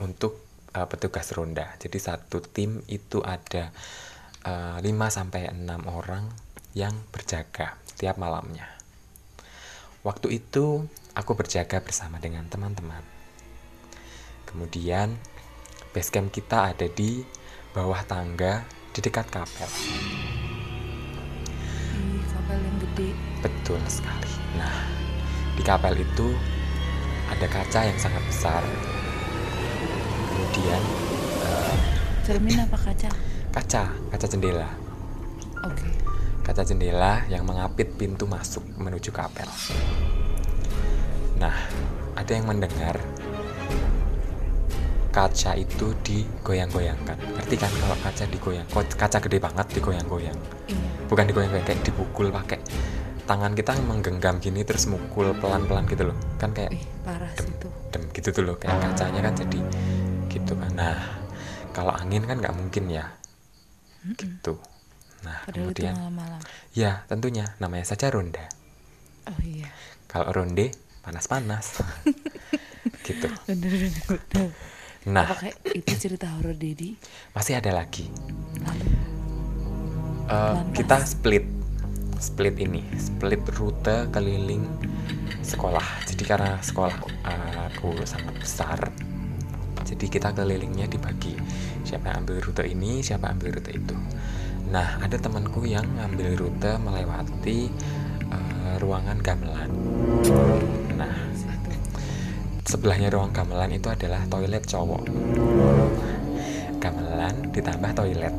untuk 0.00 0.38
eh, 0.72 0.86
petugas 0.86 1.28
ronda. 1.34 1.74
Jadi 1.76 1.98
satu 1.98 2.38
tim 2.40 2.80
itu 2.86 3.18
ada 3.20 3.74
eh, 4.48 4.76
5 4.80 4.88
sampai 5.12 5.52
6 5.52 5.68
orang 5.92 6.24
yang 6.72 6.96
berjaga 7.12 7.76
tiap 8.00 8.16
malamnya. 8.16 8.64
Waktu 10.06 10.40
itu 10.40 10.86
aku 11.12 11.34
berjaga 11.34 11.82
bersama 11.82 12.22
dengan 12.22 12.46
teman-teman. 12.46 13.02
Kemudian 14.48 15.18
base 15.92 16.08
camp 16.08 16.32
kita 16.32 16.72
ada 16.72 16.86
di 16.88 17.20
bawah 17.74 18.00
tangga 18.06 18.64
di 18.94 19.00
dekat 19.04 19.28
kapel. 19.28 19.68
Ih, 21.98 22.22
kapel 22.30 22.58
yang 22.62 22.76
gede. 22.80 23.08
Betul 23.44 23.82
sekali. 23.90 24.32
Nah, 24.56 24.86
di 25.58 25.62
kapel 25.66 26.00
itu 26.00 26.32
ada 27.28 27.46
kaca 27.50 27.80
yang 27.84 27.98
sangat 28.00 28.22
besar. 28.24 28.62
Kemudian 30.32 30.82
eh, 31.44 31.76
Cermin 32.24 32.62
apa 32.62 32.78
kaca? 32.78 33.10
Kaca, 33.58 33.90
kaca 34.14 34.26
jendela, 34.30 34.70
Oke. 35.66 35.82
kaca 36.46 36.62
jendela 36.62 37.26
yang 37.26 37.42
mengapit 37.42 37.90
pintu 37.98 38.30
masuk 38.30 38.62
menuju 38.78 39.10
kapel. 39.10 39.50
Nah, 41.42 41.54
ada 42.14 42.30
yang 42.30 42.46
mendengar 42.46 43.02
kaca 45.10 45.58
itu 45.58 45.90
digoyang-goyangkan. 46.06 47.18
Ngerti 47.34 47.54
kan 47.58 47.70
kalau 47.82 47.98
kaca 47.98 48.24
digoyang, 48.30 48.66
kaca 48.70 49.18
gede 49.18 49.38
banget 49.42 49.66
digoyang-goyang. 49.74 50.38
Iya. 50.70 50.78
Bukan 51.10 51.24
digoyang-goyang 51.26 51.66
kayak 51.66 51.82
dipukul 51.82 52.30
pakai 52.30 52.62
tangan 53.26 53.58
kita 53.58 53.74
menggenggam 53.82 54.38
gini 54.38 54.62
terus 54.62 54.86
mukul 54.86 55.34
pelan-pelan 55.34 55.90
gitu 55.90 56.14
loh. 56.14 56.16
Kan 56.38 56.54
kayak 56.54 56.70
Ih, 56.78 56.86
parah 57.02 57.28
sih 57.34 57.50
itu. 57.50 57.66
dem 57.90 58.06
gitu 58.14 58.28
tuh 58.30 58.42
loh 58.46 58.54
kayak 58.54 58.78
kacanya 58.78 59.20
kan 59.24 59.34
jadi 59.34 59.58
gitu 60.28 60.52
kan 60.54 60.72
nah 60.76 60.96
kalau 61.72 61.88
angin 61.96 62.20
kan 62.28 62.36
nggak 62.36 62.52
mungkin 62.52 62.84
ya 62.92 63.08
gitu 64.14 64.56
nah 65.18 65.42
Padahal 65.42 65.68
itu 65.68 65.82
kemudian 65.82 65.94
malam-malam. 65.98 66.40
ya 66.72 67.02
tentunya 67.04 67.44
namanya 67.58 67.84
saja 67.84 68.08
ronda 68.08 68.46
Oh 69.28 69.40
iya. 69.42 69.68
kalau 70.06 70.32
ronde 70.32 70.72
panas-panas 71.02 71.82
gitu 73.06 73.28
Bener 73.44 73.68
bener 73.68 74.02
bener. 74.06 74.50
nah 75.04 75.26
Apakah 75.26 75.50
itu 75.68 75.92
cerita 75.98 76.30
horor 76.32 76.54
Dedi? 76.54 76.96
masih 77.32 77.58
ada 77.58 77.74
lagi 77.74 78.08
Lalu 78.58 78.86
Lantas. 80.28 80.74
kita 80.74 80.96
split 81.02 81.44
split 82.18 82.56
ini 82.58 82.82
split 82.94 83.40
rute 83.54 84.10
keliling 84.10 84.66
sekolah 85.40 85.84
jadi 86.04 86.22
karena 86.26 86.52
sekolah 86.60 86.92
eh, 87.24 87.60
aku 87.72 87.96
sangat 88.04 88.34
besar 88.36 88.78
jadi 89.82 90.04
kita 90.06 90.28
kelilingnya 90.30 90.84
dibagi 90.84 91.32
siapa 91.88 92.12
yang 92.12 92.28
ambil 92.28 92.36
rute 92.44 92.68
ini 92.68 93.00
siapa 93.00 93.32
ambil 93.32 93.56
rute 93.56 93.72
itu. 93.72 93.96
Nah 94.68 95.00
ada 95.00 95.16
temanku 95.16 95.64
yang 95.64 95.88
ngambil 95.96 96.36
rute 96.36 96.76
melewati 96.76 97.72
eh, 98.28 98.74
ruangan 98.76 99.16
gamelan. 99.24 99.70
Nah 101.00 101.14
sebelahnya 102.68 103.08
ruang 103.08 103.32
gamelan 103.32 103.72
itu 103.72 103.88
adalah 103.88 104.20
toilet 104.28 104.60
cowok. 104.68 105.08
Gamelan 106.76 107.48
ditambah 107.56 107.90
toilet. 107.96 108.34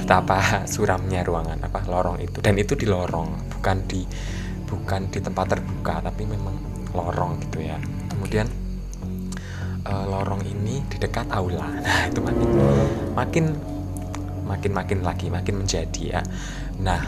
Betapa 0.00 0.64
suramnya 0.64 1.20
ruangan 1.20 1.60
apa 1.60 1.84
lorong 1.84 2.24
itu. 2.24 2.40
Dan 2.40 2.56
itu 2.56 2.72
di 2.72 2.88
lorong 2.88 3.52
bukan 3.52 3.84
di 3.84 4.08
bukan 4.64 5.12
di 5.12 5.20
tempat 5.20 5.52
terbuka 5.52 6.00
tapi 6.00 6.24
memang 6.24 6.56
lorong 6.96 7.36
gitu 7.44 7.68
ya. 7.68 7.76
Kemudian 8.08 8.48
uh, 9.86 10.04
lorong 10.08 10.42
ini 10.46 10.82
di 10.88 10.96
dekat 10.98 11.28
aula. 11.30 11.68
Nah 11.84 12.08
itu 12.08 12.20
makin 12.24 12.50
makin 13.14 13.44
makin 14.48 14.72
makin 14.72 14.98
lagi 15.04 15.26
makin 15.28 15.54
menjadi 15.62 16.18
ya. 16.18 16.20
Nah 16.80 17.00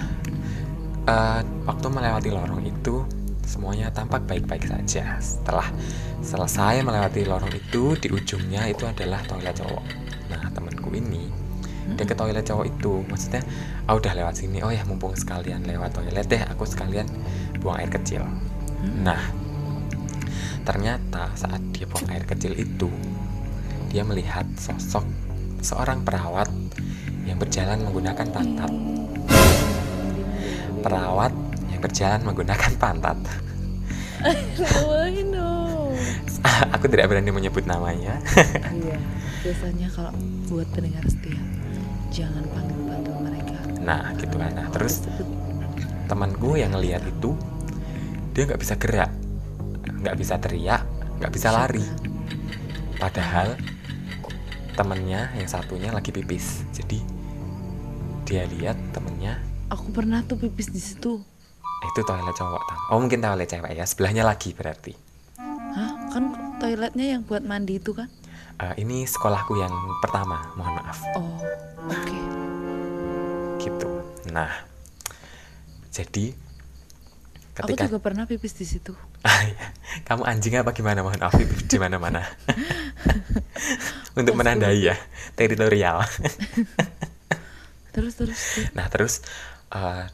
uh, 1.08 1.40
waktu 1.66 1.86
melewati 1.88 2.30
lorong 2.30 2.62
itu 2.66 3.02
semuanya 3.46 3.90
tampak 3.90 4.28
baik-baik 4.28 4.68
saja. 4.68 5.18
Setelah 5.18 5.66
selesai 6.20 6.84
melewati 6.84 7.26
lorong 7.26 7.50
itu 7.50 7.96
di 7.98 8.08
ujungnya 8.12 8.68
itu 8.68 8.86
adalah 8.86 9.18
toilet 9.26 9.56
cowok. 9.56 9.84
Nah 10.30 10.42
temanku 10.54 10.92
ini 10.94 11.26
dia 11.98 12.06
ke 12.06 12.14
toilet 12.14 12.46
cowok 12.46 12.66
itu. 12.70 13.02
Maksudnya 13.10 13.42
ah 13.90 13.98
udah 13.98 14.12
lewat 14.14 14.38
sini. 14.38 14.62
Oh 14.62 14.70
ya 14.70 14.86
mumpung 14.86 15.16
sekalian 15.18 15.66
lewat 15.66 15.96
toilet 15.98 16.26
deh 16.30 16.42
aku 16.46 16.62
sekalian 16.68 17.08
buang 17.58 17.82
air 17.82 17.90
kecil. 17.90 18.22
Nah 19.02 19.49
ternyata 20.70 21.34
saat 21.34 21.58
dia 21.74 21.82
buang 21.82 22.06
air 22.14 22.22
kecil 22.22 22.54
itu 22.54 22.86
dia 23.90 24.06
melihat 24.06 24.46
sosok 24.54 25.02
seorang 25.58 26.06
perawat 26.06 26.46
yang 27.26 27.42
berjalan 27.42 27.82
menggunakan 27.82 28.30
pantat. 28.30 28.70
Perawat 30.78 31.34
yang 31.74 31.82
berjalan 31.82 32.22
menggunakan 32.22 32.70
pantat. 32.78 33.18
Aku 36.78 36.86
tidak 36.86 37.10
berani 37.10 37.34
menyebut 37.34 37.66
namanya. 37.66 38.22
Iya. 38.70 38.96
Biasanya 39.42 39.90
kalau 39.90 40.14
buat 40.46 40.70
pendengar 40.70 41.02
setia, 41.10 41.42
jangan 42.14 42.46
panggil-panggil 42.46 43.16
mereka. 43.18 43.58
nah 43.82 44.14
gitu 44.14 44.38
kan. 44.38 44.54
Nah 44.54 44.70
terus 44.70 45.02
temanku 46.06 46.54
yang 46.54 46.70
ngelihat 46.78 47.02
itu 47.10 47.34
dia 48.36 48.46
nggak 48.46 48.60
bisa 48.62 48.78
gerak 48.78 49.19
nggak 50.00 50.16
bisa 50.16 50.36
teriak 50.36 50.82
nggak 51.18 51.30
bisa 51.30 51.48
lari 51.50 51.84
padahal 52.96 53.56
temennya 54.72 55.28
yang 55.34 55.44
satunya 55.44 55.90
lagi 55.90 56.08
pipis 56.08 56.64
jadi 56.72 57.00
dia 58.24 58.44
lihat 58.48 58.76
temennya 58.90 59.36
Aku 59.70 59.94
pernah 59.94 60.18
tuh 60.20 60.34
pipis 60.34 60.66
di 60.68 60.82
situ. 60.82 61.22
itu 61.80 62.00
toilet 62.02 62.34
cowok 62.34 62.62
tam 62.62 62.78
oh 62.90 62.98
mungkin 62.98 63.18
toilet 63.18 63.46
cewek 63.46 63.72
ya 63.72 63.84
sebelahnya 63.84 64.20
lagi 64.22 64.52
berarti 64.52 64.92
Hah? 65.70 65.94
Kan 66.10 66.34
toiletnya 66.58 67.14
yang 67.14 67.22
buat 67.22 67.40
mandi 67.40 67.78
itu 67.78 67.94
kan? 67.94 68.10
Eh, 68.58 68.82
ini 68.82 69.06
sekolahku 69.06 69.56
yang 69.56 69.70
pertama 69.98 70.44
mohon 70.54 70.76
maaf 70.76 71.00
Oh, 71.14 71.38
oke. 71.86 72.18
gitu 73.58 73.88
nah 74.28 74.50
jadi 75.88 76.36
Aku 77.60 77.76
ketika 77.76 77.92
juga 77.92 77.98
pernah 78.00 78.24
pipis 78.24 78.56
di 78.56 78.66
situ. 78.66 78.92
Ah, 79.22 79.44
iya. 79.44 79.66
kamu 80.08 80.22
anjing 80.24 80.54
apa 80.56 80.70
gimana 80.72 81.04
mohon 81.04 81.18
maaf 81.18 81.36
di 81.36 81.78
mana 81.78 81.98
mana 81.98 82.22
untuk 84.18 84.34
menandai 84.38 84.86
ya 84.90 84.96
teritorial 85.34 86.02
Terus 87.90 88.14
terus. 88.14 88.38
terus. 88.38 88.70
nah 88.70 88.86
terus 88.86 89.14
eh, 89.74 90.04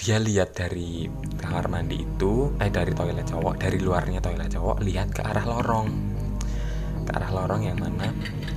dia 0.00 0.16
lihat 0.18 0.56
dari 0.56 1.06
kamar 1.38 1.70
mandi 1.70 2.02
itu 2.02 2.56
eh 2.58 2.72
dari 2.72 2.90
toilet 2.90 3.26
cowok 3.28 3.54
dari 3.60 3.78
luarnya 3.78 4.18
toilet 4.18 4.50
cowok 4.50 4.82
lihat 4.82 5.14
ke 5.14 5.22
arah 5.22 5.46
lorong 5.46 5.88
ke 7.06 7.10
arah 7.14 7.30
lorong 7.30 7.68
yang 7.68 7.78
mana 7.78 8.10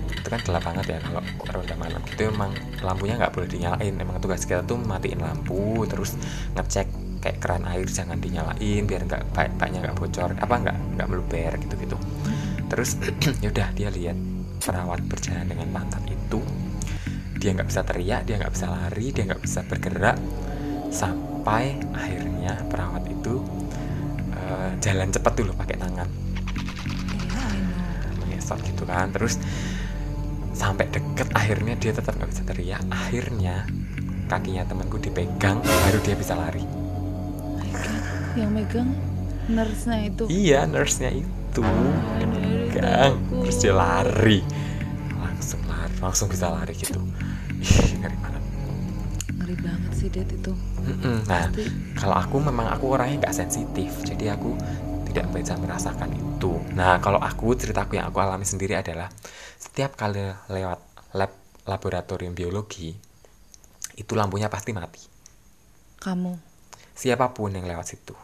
itu 0.10 0.28
kan 0.32 0.40
gelap 0.40 0.64
banget 0.64 0.86
ya 0.96 1.00
kalau 1.04 1.22
ronda 1.52 1.76
malam 1.76 2.02
itu 2.08 2.32
emang 2.32 2.56
lampunya 2.80 3.20
nggak 3.20 3.36
boleh 3.36 3.48
dinyalain 3.52 3.94
emang 4.00 4.18
tugas 4.24 4.48
kita 4.48 4.64
tuh 4.64 4.80
matiin 4.80 5.20
lampu 5.20 5.84
terus 5.84 6.16
ngecek 6.56 7.03
kayak 7.24 7.40
keran 7.40 7.64
air 7.72 7.88
jangan 7.88 8.20
dinyalain 8.20 8.84
biar 8.84 9.08
nggak 9.08 9.24
baiknya 9.32 9.80
nggak 9.88 9.96
bocor 9.96 10.36
apa 10.36 10.56
nggak 10.60 10.78
nggak 11.00 11.08
meluber 11.08 11.52
gitu 11.56 11.76
gitu 11.80 11.98
terus 12.68 13.00
yaudah 13.44 13.72
dia 13.72 13.88
lihat 13.88 14.20
perawat 14.64 15.04
berjalan 15.04 15.46
dengan 15.46 15.68
pantat 15.76 16.04
itu. 16.08 16.40
Dia 17.38 17.52
nggak 17.52 17.68
bisa 17.68 17.84
teriak 17.84 18.24
dia 18.24 18.40
nggak 18.40 18.54
bisa 18.56 18.68
lari 18.72 19.08
dia 19.12 19.24
nggak 19.28 19.42
bisa 19.44 19.60
bergerak 19.68 20.18
sampai 20.88 21.76
akhirnya 21.92 22.56
perawat 22.72 23.04
itu 23.12 23.44
eh, 24.32 24.72
jalan 24.80 25.12
cepat 25.12 25.34
dulu 25.36 25.52
pakai 25.60 25.76
tangan. 25.76 26.10
Mengesot 28.24 28.64
gitu 28.64 28.88
kan 28.88 29.12
terus 29.12 29.36
sampai 30.56 30.88
deket 30.88 31.28
akhirnya 31.36 31.76
dia 31.76 31.92
tetap 31.92 32.16
nggak 32.16 32.32
bisa 32.32 32.44
teriak. 32.48 32.84
Akhirnya 32.88 33.68
kakinya 34.32 34.64
temanku 34.64 34.96
dipegang 35.04 35.60
baru 35.60 36.00
dia 36.00 36.16
bisa 36.16 36.40
lari. 36.40 36.83
Yang 38.34 38.52
megang 38.52 38.90
nurse-nya 39.46 39.98
itu. 40.08 40.24
iya 40.32 40.64
nurse-nya 40.66 41.12
itu 41.14 41.62
Aduh, 41.62 41.94
pegang 42.72 43.14
takut. 43.20 43.44
terus 43.46 43.58
dia 43.60 43.74
lari 43.76 44.40
langsung 45.14 45.62
lari 45.68 45.96
langsung 46.00 46.28
bisa 46.32 46.48
lari 46.50 46.74
gitu 46.74 46.98
ih 47.60 48.00
ngeri 48.00 48.18
banget 48.18 48.44
Ngeri 49.34 49.56
banget 49.60 49.92
sih 49.94 50.08
Dad 50.08 50.30
itu. 50.32 50.54
Mm-mm. 50.82 51.18
nah 51.28 51.52
Pasti 51.52 51.64
kalau 51.94 52.16
aku 52.18 52.36
memang 52.40 52.68
aku 52.72 52.86
orangnya 52.90 53.28
nggak 53.28 53.36
sensitif 53.36 53.92
jadi 54.02 54.34
aku 54.34 54.56
tidak 55.12 55.30
bisa 55.30 55.54
merasakan 55.60 56.10
itu 56.16 56.58
nah 56.74 56.98
kalau 56.98 57.20
aku 57.20 57.54
ceritaku 57.54 58.00
yang 58.00 58.10
aku 58.10 58.18
alami 58.18 58.48
sendiri 58.48 58.74
adalah 58.74 59.12
setiap 59.60 59.94
kali 59.94 60.24
lewat 60.50 60.80
lab 61.14 61.32
laboratorium 61.64 62.34
biologi 62.34 62.96
itu 63.94 64.14
lampunya 64.18 64.50
pasti 64.50 64.74
mati 64.74 65.04
kamu 66.00 66.53
siapa 66.94 67.32
pun 67.32 67.52
yang 67.52 67.66
lewat 67.66 67.88
situ 67.90 68.16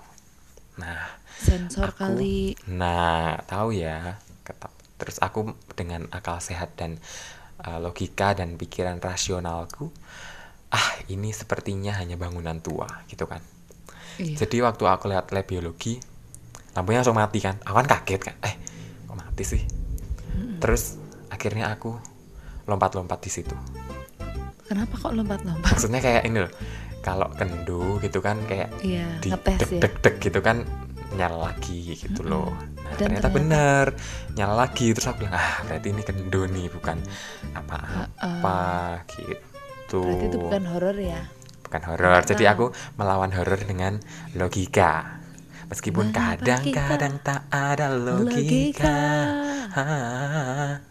nah 0.75 1.09
sensor 1.35 1.91
Aku- 1.91 1.99
kali. 2.15 2.55
nah 2.65 3.39
tahu 3.43 3.73
ya 3.73 4.17
Ketap. 4.43 4.71
terus 4.97 5.17
aku 5.19 5.53
dengan 5.73 6.07
akal 6.09 6.39
sehat 6.39 6.75
dan 6.75 6.97
uh, 7.61 7.77
logika 7.77 8.33
dan 8.33 8.55
pikiran 8.55 8.97
rasionalku 8.97 9.91
ah 10.69 10.89
ini 11.07 11.31
sepertinya 11.31 11.97
hanya 11.97 12.15
bangunan 12.15 12.59
tua 12.59 12.87
gitu 13.05 13.25
kan 13.25 13.41
Iya. 14.19 14.35
Jadi 14.43 14.59
waktu 14.59 14.83
aku 14.83 15.07
lihat 15.07 15.31
lab 15.31 15.47
biologi, 15.47 15.95
lampunya 16.75 16.99
langsung 16.99 17.15
mati 17.15 17.39
kan. 17.39 17.55
Aku 17.63 17.71
kan 17.71 17.87
kaget 17.87 18.19
kan. 18.19 18.35
Eh, 18.43 18.51
kok 19.07 19.15
mati 19.15 19.47
sih? 19.47 19.63
Terus 20.59 20.99
akhirnya 21.31 21.71
aku 21.71 21.95
lompat-lompat 22.67 23.15
di 23.23 23.31
situ. 23.31 23.55
Kenapa 24.67 24.99
kok 24.99 25.15
lompat-lompat? 25.15 25.71
Maksudnya 25.71 26.03
kayak 26.03 26.27
ini 26.27 26.35
loh. 26.43 26.51
Kalau 26.99 27.31
kendo 27.33 27.97
gitu 27.99 28.19
kan 28.19 28.37
kayak 28.43 28.69
Iya, 28.83 29.07
di 29.23 29.31
ya. 29.31 29.39
dek 29.79 29.93
dek 30.03 30.15
gitu 30.19 30.39
kan 30.39 30.67
nyala 31.09 31.49
lagi 31.49 31.95
gitu 31.95 32.21
loh. 32.21 32.53
Nah, 32.79 32.93
Dan 32.95 33.17
ternyata, 33.17 33.27
ternyata- 33.27 33.33
bener 33.33 33.85
nyala 34.35 34.55
lagi 34.63 34.93
terus 34.93 35.07
aku 35.09 35.25
bilang 35.25 35.35
ah 35.35 35.63
berarti 35.65 35.87
ini 35.89 36.01
kendo 36.03 36.41
nih 36.45 36.67
bukan 36.69 36.97
apa-apa 37.55 38.59
gitu. 39.09 40.01
Berarti 40.05 40.25
itu 40.27 40.37
bukan 40.37 40.63
horor 40.69 40.97
ya? 40.97 41.21
bukan 41.69 41.85
horor. 41.85 42.21
Jadi 42.25 42.43
aku 42.45 42.73
melawan 42.97 43.29
horor 43.29 43.61
dengan 43.61 44.01
logika. 44.33 45.21
Meskipun 45.69 46.09
kadang-kadang 46.09 47.21
tak 47.21 47.45
ada 47.53 47.93
logika. 47.93 48.25
Logika. 48.33 48.97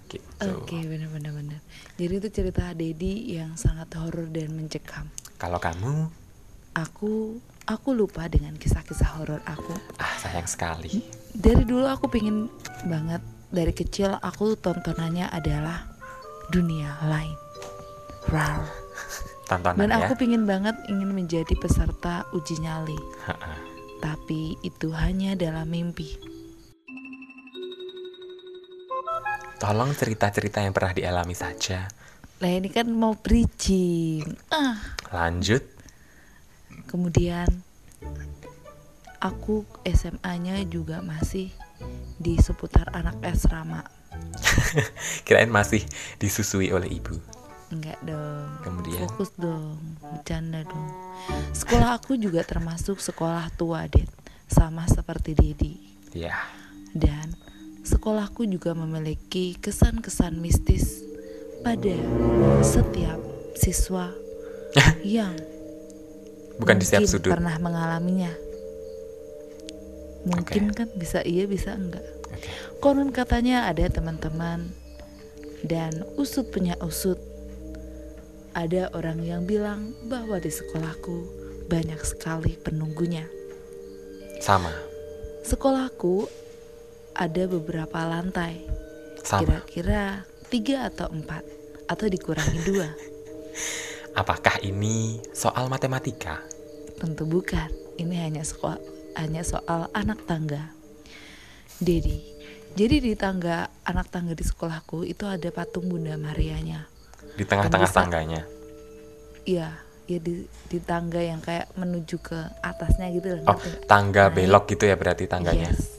Gitu. 0.08 0.46
Oke, 0.54 0.78
benar-benar 0.86 1.32
benar. 1.34 1.60
Jadi 1.98 2.12
itu 2.16 2.28
cerita 2.30 2.70
Dedi 2.72 3.34
yang 3.34 3.58
sangat 3.58 3.92
horor 3.98 4.30
dan 4.30 4.54
mencekam. 4.54 5.10
Kalau 5.36 5.58
kamu, 5.58 6.08
Aku 6.78 7.42
aku 7.66 7.88
lupa 7.90 8.30
dengan 8.30 8.54
kisah-kisah 8.54 9.18
horor 9.18 9.42
aku. 9.42 9.74
ah 9.98 10.14
sayang 10.22 10.46
sekali. 10.46 11.02
Dari 11.34 11.66
dulu 11.66 11.90
aku 11.90 12.06
pingin 12.06 12.46
banget 12.86 13.18
dari 13.50 13.74
kecil 13.74 14.14
aku 14.22 14.54
tontonannya 14.54 15.26
adalah 15.26 15.90
dunia 16.54 16.94
lain. 17.02 17.34
Rar. 18.30 18.62
Tontonan 19.48 19.80
Dan 19.80 19.90
ya. 19.90 20.06
aku 20.06 20.12
pingin 20.14 20.44
banget 20.46 20.76
ingin 20.86 21.10
menjadi 21.10 21.50
peserta 21.58 22.28
uji 22.30 22.62
nyali. 22.62 22.98
Tapi 23.98 24.54
itu 24.62 24.94
hanya 24.94 25.34
dalam 25.34 25.66
mimpi. 25.66 26.14
Tolong 29.58 29.90
cerita-cerita 29.90 30.62
yang 30.62 30.70
pernah 30.70 30.94
dialami 30.94 31.34
saja. 31.34 31.90
Lah 32.38 32.50
ini 32.54 32.70
kan 32.70 32.86
mau 32.94 33.18
bridging. 33.18 34.22
Ah, 34.54 34.78
Lanjut. 35.10 35.62
kemudian 36.88 37.44
aku 39.18 39.66
SMA-nya 39.84 40.62
juga 40.70 41.02
masih 41.02 41.50
di 42.16 42.38
seputar 42.38 42.88
anak 42.94 43.18
asrama. 43.26 43.82
Kirain 45.26 45.50
masih 45.50 45.82
disusui 46.22 46.70
oleh 46.70 46.88
ibu. 46.88 47.18
Enggak 47.68 47.98
dong. 48.06 48.48
Kemudian? 48.64 49.04
Fokus 49.10 49.34
dong, 49.36 49.76
bercanda 50.00 50.64
dong. 50.64 50.88
Sekolah 51.52 52.00
aku 52.00 52.16
juga 52.16 52.40
termasuk 52.46 53.02
sekolah 53.02 53.52
tua, 53.58 53.84
Det. 53.90 54.08
Sama 54.48 54.88
seperti 54.88 55.36
Dedi. 55.36 55.74
Ya. 56.16 56.32
Dan 56.96 57.36
sekolahku 57.88 58.44
juga 58.44 58.76
memiliki 58.76 59.56
kesan-kesan 59.56 60.36
mistis 60.36 61.00
pada 61.64 61.96
setiap 62.60 63.16
siswa 63.56 64.12
yang 65.02 65.32
Bukan 66.60 66.76
di 66.76 66.84
setiap 66.84 67.08
sudut. 67.08 67.32
pernah 67.32 67.56
mengalaminya. 67.56 68.34
Mungkin 70.28 70.74
kan 70.76 70.90
bisa 70.98 71.24
iya 71.24 71.48
bisa 71.48 71.72
enggak. 71.72 72.04
Oke. 72.28 72.50
Konon 72.84 73.14
katanya 73.14 73.70
ada 73.70 73.88
teman-teman 73.88 74.68
dan 75.64 76.04
usut 76.20 76.50
punya 76.52 76.76
usut. 76.84 77.16
Ada 78.52 78.90
orang 78.92 79.22
yang 79.22 79.46
bilang 79.46 79.94
bahwa 80.10 80.42
di 80.42 80.50
sekolahku 80.50 81.16
banyak 81.70 82.02
sekali 82.02 82.58
penunggunya. 82.58 83.22
Sama. 84.42 84.74
Sekolahku 85.46 86.26
ada 87.18 87.50
beberapa 87.50 87.98
lantai, 88.06 88.62
kira-kira 89.26 90.22
tiga 90.46 90.86
atau 90.86 91.10
empat, 91.10 91.42
atau 91.90 92.06
dikurangi 92.06 92.62
dua. 92.62 92.86
Apakah 94.20 94.62
ini 94.62 95.18
soal 95.34 95.66
matematika? 95.66 96.38
Tentu 97.02 97.26
bukan. 97.26 97.70
Ini 97.98 98.14
hanya 98.30 98.46
soal 98.46 98.78
hanya 99.18 99.42
soal 99.42 99.90
anak 99.90 100.22
tangga. 100.30 100.70
Dedi. 101.82 102.22
Jadi 102.78 103.02
di 103.02 103.12
tangga 103.18 103.66
anak 103.82 104.14
tangga 104.14 104.38
di 104.38 104.46
sekolahku 104.46 105.02
itu 105.02 105.26
ada 105.26 105.50
patung 105.50 105.90
Bunda 105.90 106.14
Marianya. 106.14 106.86
Di 107.34 107.42
tengah-tengah 107.42 107.90
tangganya. 107.90 108.42
Iya, 109.42 109.74
ya 110.06 110.18
di 110.22 110.46
di 110.46 110.78
tangga 110.78 111.18
yang 111.18 111.42
kayak 111.42 111.74
menuju 111.74 112.22
ke 112.22 112.38
atasnya 112.62 113.10
gitu 113.10 113.42
loh. 113.42 113.50
Oh, 113.50 113.58
tangga 113.90 114.30
Naik. 114.30 114.34
belok 114.38 114.64
gitu 114.70 114.86
ya 114.86 114.94
berarti 114.94 115.26
tangganya. 115.26 115.74
Yes. 115.74 115.97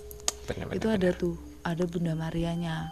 Benar, 0.49 0.65
Itu 0.73 0.87
benar, 0.87 0.97
ada 0.97 1.09
tuh, 1.13 1.35
ada 1.61 1.83
Bunda 1.85 2.17
Marianya. 2.17 2.89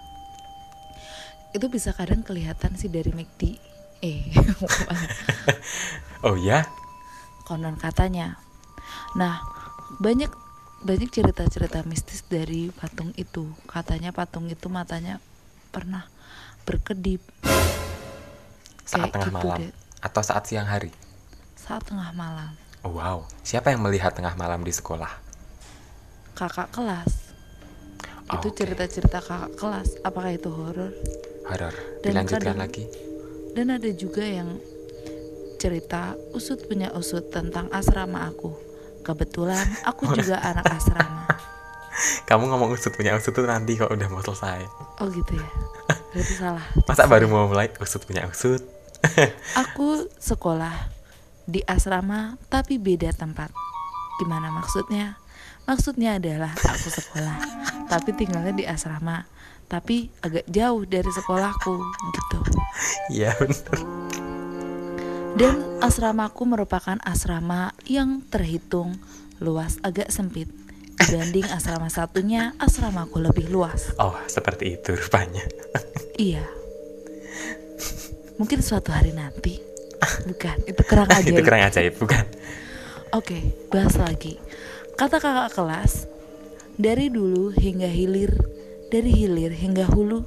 Itu 1.51 1.67
bisa 1.67 1.91
kadang 1.91 2.21
kelihatan 2.21 2.77
sih 2.77 2.87
dari 2.87 3.09
McD. 3.11 3.57
Eh, 3.99 4.29
Oh 6.25 6.37
ya? 6.37 6.65
konon 7.43 7.79
katanya. 7.79 8.35
Nah, 9.15 9.39
banyak 9.97 10.29
banyak 10.83 11.09
cerita-cerita 11.09 11.81
mistis 11.87 12.21
dari 12.27 12.69
patung 12.69 13.15
itu. 13.15 13.47
Katanya 13.65 14.11
patung 14.11 14.45
itu 14.51 14.67
matanya 14.67 15.17
pernah 15.71 16.05
berkedip 16.67 17.23
Saat 18.83 19.09
Kayak 19.09 19.13
tengah 19.15 19.29
gitu 19.31 19.47
malam 19.47 19.59
deh. 19.63 19.71
atau 19.99 20.21
saat 20.21 20.43
siang 20.45 20.67
hari? 20.67 20.91
saat 21.57 21.83
tengah 21.83 22.11
malam. 22.13 22.55
Oh, 22.79 22.95
wow. 22.95 23.27
Siapa 23.43 23.71
yang 23.71 23.83
melihat 23.83 24.15
tengah 24.15 24.31
malam 24.35 24.63
di 24.63 24.71
sekolah? 24.71 25.11
Kakak 26.31 26.71
kelas. 26.71 27.26
Oh, 28.27 28.35
itu 28.43 28.51
cerita-cerita 28.51 29.23
kakak 29.23 29.55
kelas. 29.55 29.89
Apakah 30.03 30.35
itu 30.35 30.51
horor? 30.51 30.91
Horor. 31.47 31.73
Dilanjutkan 32.03 32.55
kadang- 32.55 32.59
lagi. 32.59 32.83
Dan 33.55 33.71
ada 33.71 33.89
juga 33.95 34.21
yang 34.21 34.59
cerita 35.57 36.13
usut 36.35 36.61
punya 36.67 36.93
usut 36.93 37.31
tentang 37.33 37.71
asrama 37.73 38.27
aku. 38.29 38.53
Kebetulan 39.01 39.63
aku 39.87 40.11
juga 40.13 40.37
anak 40.43 40.67
asrama. 40.67 41.25
Kamu 42.29 42.51
ngomong 42.51 42.75
usut 42.75 42.93
punya 42.93 43.15
usut 43.17 43.33
tuh 43.33 43.47
nanti 43.47 43.79
kok 43.79 43.89
udah 43.89 44.05
mau 44.11 44.21
selesai. 44.21 44.61
Oh 45.01 45.07
gitu 45.09 45.33
ya. 45.33 45.49
Berarti 46.13 46.33
salah. 46.35 46.65
Masa 46.85 47.07
baru 47.09 47.25
mau 47.31 47.47
mulai 47.49 47.71
usut 47.79 48.03
punya 48.05 48.27
usut? 48.27 48.61
Aku 49.65 50.05
sekolah 50.19 50.91
di 51.47 51.63
asrama 51.63 52.35
tapi 52.51 52.77
beda 52.77 53.15
tempat. 53.15 53.49
Gimana 54.19 54.51
maksudnya? 54.51 55.15
Maksudnya 55.67 56.15
adalah 56.15 56.55
aku 56.55 56.87
sekolah 56.87 57.37
tapi 57.91 58.15
tinggalnya 58.15 58.55
di 58.55 58.63
asrama 58.63 59.27
tapi 59.67 60.07
agak 60.23 60.47
jauh 60.47 60.87
dari 60.87 61.11
sekolahku 61.11 61.75
gitu. 62.15 62.39
Iya 63.11 63.35
bener. 63.35 63.79
Dan 65.37 65.55
asramaku 65.83 66.47
merupakan 66.47 66.95
asrama 67.03 67.75
yang 67.83 68.23
terhitung 68.31 68.95
luas 69.43 69.77
agak 69.83 70.09
sempit 70.09 70.49
dibanding 70.97 71.45
asrama 71.51 71.91
satunya 71.91 72.55
asramaku 72.57 73.21
lebih 73.21 73.51
luas. 73.51 73.93
Oh, 74.01 74.17
seperti 74.25 74.79
itu 74.79 74.95
rupanya. 74.95 75.45
Iya. 76.17 76.41
Mungkin 78.41 78.65
suatu 78.65 78.89
hari 78.89 79.13
nanti. 79.13 79.61
Bukan, 80.25 80.65
itu 80.65 80.81
kerang 80.81 81.05
aja. 81.05 81.29
itu 81.29 81.41
kurang 81.45 81.61
ajaib, 81.61 81.93
bukan? 82.01 82.25
Oke, 83.13 83.53
bahas 83.69 83.93
lagi. 84.01 84.41
Kata 84.97 85.21
kakak 85.21 85.53
kelas, 85.53 86.09
dari 86.73 87.13
dulu 87.13 87.53
hingga 87.53 87.85
hilir, 87.85 88.33
dari 88.89 89.13
hilir 89.13 89.53
hingga 89.53 89.85
hulu, 89.85 90.25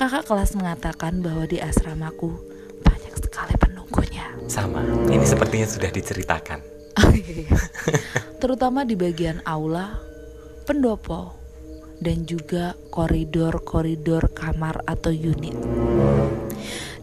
kakak 0.00 0.24
kelas 0.24 0.56
mengatakan 0.56 1.20
bahwa 1.20 1.44
di 1.44 1.60
asramaku 1.60 2.32
banyak 2.80 3.12
sekali 3.20 3.52
penunggunya. 3.60 4.32
Sama. 4.48 4.80
Ini 5.12 5.28
sepertinya 5.28 5.68
sudah 5.68 5.92
diceritakan. 5.92 6.64
Oh, 7.04 7.12
iya. 7.12 7.52
Terutama 8.40 8.88
di 8.88 8.96
bagian 8.96 9.44
aula, 9.44 10.00
pendopo, 10.64 11.36
dan 12.00 12.24
juga 12.24 12.72
koridor-koridor 12.88 14.32
kamar 14.32 14.88
atau 14.88 15.12
unit. 15.12 15.52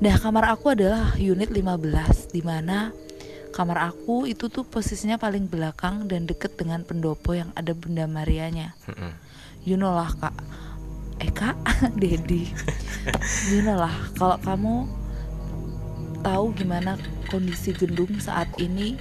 Nah, 0.01 0.15
kamar 0.17 0.57
aku 0.57 0.73
adalah 0.73 1.13
unit 1.21 1.53
15 1.53 2.33
di 2.33 2.41
mana 2.41 2.89
kamar 3.49 3.91
aku 3.91 4.29
itu 4.29 4.47
tuh 4.47 4.63
posisinya 4.63 5.17
paling 5.17 5.49
belakang 5.49 6.05
dan 6.05 6.29
deket 6.29 6.55
dengan 6.55 6.85
pendopo 6.85 7.33
yang 7.33 7.49
ada 7.57 7.73
Bunda 7.73 8.05
Marianya. 8.05 8.77
You 9.65 9.75
know 9.75 9.91
lah, 9.91 10.13
Kak. 10.15 10.35
Eh, 11.19 11.31
Kak, 11.33 11.57
Dedi. 12.01 12.47
You 13.51 13.65
know 13.65 13.75
lah, 13.75 13.93
kalau 14.15 14.37
kamu 14.39 14.87
tahu 16.21 16.51
gimana 16.55 16.99
kondisi 17.31 17.71
gedung 17.75 18.11
saat 18.19 18.47
ini 18.59 18.99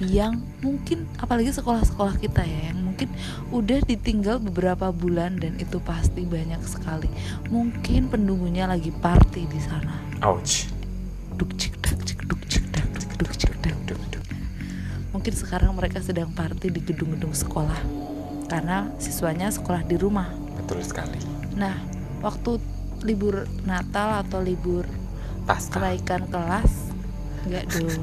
yang 0.00 0.40
mungkin 0.64 1.04
apalagi 1.20 1.52
sekolah-sekolah 1.52 2.16
kita 2.16 2.40
ya 2.40 2.72
yang 2.72 2.80
mungkin 2.80 3.12
udah 3.52 3.84
ditinggal 3.84 4.40
beberapa 4.40 4.88
bulan 4.96 5.36
dan 5.36 5.60
itu 5.60 5.76
pasti 5.84 6.24
banyak 6.24 6.62
sekali 6.64 7.10
mungkin 7.52 8.08
pendungunya 8.08 8.64
lagi 8.64 8.88
party 8.96 9.44
di 9.44 9.60
sana 9.60 9.92
Ouch. 10.24 10.72
duk 11.36 11.52
cik 11.60 11.76
dak 11.84 12.00
cik 12.08 12.24
duk 12.24 12.40
cik 12.48 12.64
dak 12.72 12.88
cik 12.96 13.12
duk 13.20 13.32
cik 13.36 13.49
dak 13.49 13.49
Duk, 13.49 13.49
duk. 13.49 13.49
Mungkin 15.20 15.36
sekarang 15.36 15.76
mereka 15.76 16.00
sedang 16.00 16.32
party 16.32 16.72
di 16.72 16.80
gedung-gedung 16.80 17.36
sekolah. 17.36 17.76
Karena 18.48 18.88
siswanya 18.96 19.52
sekolah 19.52 19.84
di 19.84 20.00
rumah. 20.00 20.32
Betul 20.56 20.80
sekali. 20.80 21.20
nah 21.60 21.76
waktu 22.24 22.56
libur 23.04 23.44
Natal 23.68 24.24
atau 24.24 24.40
libur 24.40 24.88
Pasca. 25.44 25.76
kenaikan 25.76 26.24
kelas 26.24 26.72
enggak 27.44 27.68
dong. 27.68 28.00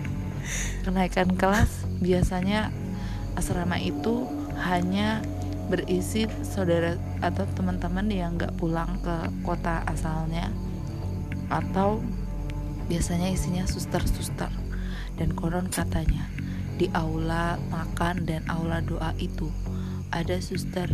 Kenaikan 0.88 1.28
kelas 1.36 1.84
biasanya 2.00 2.72
asrama 3.36 3.76
itu 3.76 4.24
hanya 4.64 5.20
berisi 5.68 6.24
saudara 6.40 6.96
atau 7.20 7.44
teman-teman 7.52 8.08
yang 8.08 8.40
nggak 8.40 8.56
pulang 8.56 8.96
ke 9.04 9.28
kota 9.44 9.84
asalnya. 9.84 10.48
Atau 11.52 12.00
biasanya 12.88 13.28
isinya 13.28 13.68
suster-suster 13.68 14.48
dan 15.20 15.36
konon 15.36 15.68
katanya 15.68 16.24
di 16.80 16.88
aula 16.96 17.60
makan 17.68 18.24
dan 18.24 18.40
aula 18.48 18.80
doa 18.80 19.12
itu 19.20 19.52
ada 20.16 20.40
suster 20.40 20.88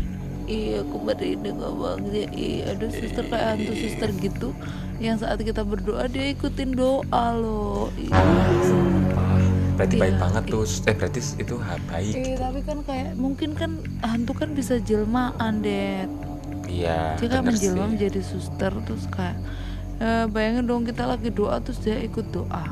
iya 0.51 0.83
aku 0.83 0.99
merinding 0.99 1.63
abang 1.63 2.03
dia 2.11 2.27
iya 2.35 2.75
ada 2.75 2.91
suster 2.91 3.23
kayak 3.31 3.55
hantu 3.55 3.73
suster 3.79 4.11
gitu 4.19 4.51
yang 4.99 5.15
saat 5.15 5.39
kita 5.39 5.63
berdoa 5.63 6.11
dia 6.11 6.35
ikutin 6.35 6.75
doa 6.75 7.25
loh 7.39 7.95
iya. 7.95 8.19
Berarti 9.77 10.01
baik 10.01 10.17
Iya, 10.17 10.23
banget 10.25 10.45
iya. 10.49 10.53
tuh. 10.57 10.65
Eh, 10.65 10.95
berarti 10.97 11.21
itu 11.37 11.55
baik. 11.61 12.15
Eh, 12.17 12.35
tapi 12.41 12.61
kan 12.65 12.79
kayak 12.81 13.11
mungkin 13.21 13.51
kan 13.53 13.77
hantu 14.01 14.33
kan 14.33 14.57
bisa 14.57 14.81
jelmaan 14.81 15.61
deh 15.61 16.09
Iya, 16.65 17.21
dia 17.21 17.29
kan 17.29 17.45
menjelma 17.45 17.93
menjadi 17.93 18.25
suster 18.25 18.73
terus 18.89 19.05
kayak 19.13 19.37
eh, 20.01 20.25
bayangin 20.33 20.65
dong 20.65 20.83
kita 20.89 21.05
lagi 21.05 21.29
doa 21.29 21.61
terus 21.61 21.79
dia 21.85 22.01
ikut 22.01 22.25
doa 22.33 22.65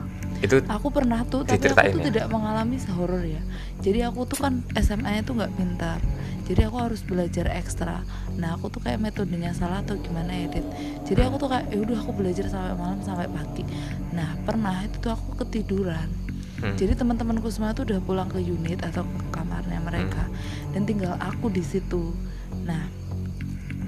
Itu 0.45 0.61
aku 0.69 0.93
pernah 0.93 1.25
tuh 1.25 1.49
tapi 1.49 1.73
aku 1.73 1.97
tuh 1.97 2.01
ya? 2.05 2.07
tidak 2.13 2.27
mengalami 2.29 2.77
horor 2.93 3.25
ya. 3.25 3.41
Jadi 3.81 4.05
aku 4.05 4.29
tuh 4.29 4.45
kan 4.45 4.61
SMA 4.77 5.17
nya 5.17 5.23
tuh 5.25 5.41
nggak 5.41 5.53
pintar. 5.57 5.99
Jadi 6.45 6.61
aku 6.69 6.77
harus 6.77 7.01
belajar 7.01 7.49
ekstra. 7.49 8.05
Nah 8.37 8.61
aku 8.61 8.69
tuh 8.69 8.85
kayak 8.85 9.01
metodenya 9.01 9.57
salah 9.57 9.81
atau 9.81 9.97
gimana 9.97 10.37
ya 10.37 10.53
Dit? 10.53 10.67
Jadi 11.09 11.21
aku 11.25 11.41
tuh 11.41 11.49
kayak 11.49 11.73
ya 11.73 11.79
udah 11.81 11.99
aku 12.05 12.13
belajar 12.13 12.45
sampai 12.53 12.77
malam 12.77 13.01
sampai 13.01 13.29
pagi. 13.33 13.65
Nah 14.13 14.37
pernah 14.45 14.85
itu 14.85 14.97
tuh 15.01 15.17
aku 15.17 15.41
ketiduran. 15.45 16.09
Hmm. 16.55 16.79
jadi 16.79 16.95
teman-temanku 16.95 17.51
semua 17.51 17.75
tuh 17.75 17.83
udah 17.83 17.99
pulang 17.99 18.31
ke 18.31 18.39
unit 18.39 18.79
atau 18.87 19.03
ke 19.03 19.27
kamarnya 19.35 19.83
mereka 19.83 20.23
dan 20.71 20.87
tinggal 20.87 21.19
aku 21.19 21.51
di 21.51 21.67
situ. 21.67 22.15
Nah 22.63 22.87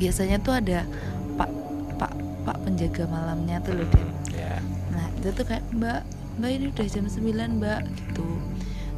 biasanya 0.03 0.42
tuh 0.42 0.59
ada 0.59 0.83
pak 1.38 1.51
pak 1.95 2.12
pak 2.42 2.57
penjaga 2.66 3.07
malamnya 3.07 3.62
tuh 3.62 3.79
loh 3.79 3.87
Dit. 3.87 4.09
Ya. 4.35 4.59
Nah 4.90 5.07
dia 5.23 5.31
tuh 5.31 5.47
kayak 5.47 5.62
mbak 5.79 6.03
mbak 6.37 6.51
ini 6.53 6.64
udah 6.68 6.87
jam 6.87 7.05
9 7.07 7.59
mbak 7.59 7.81
gitu. 7.88 8.27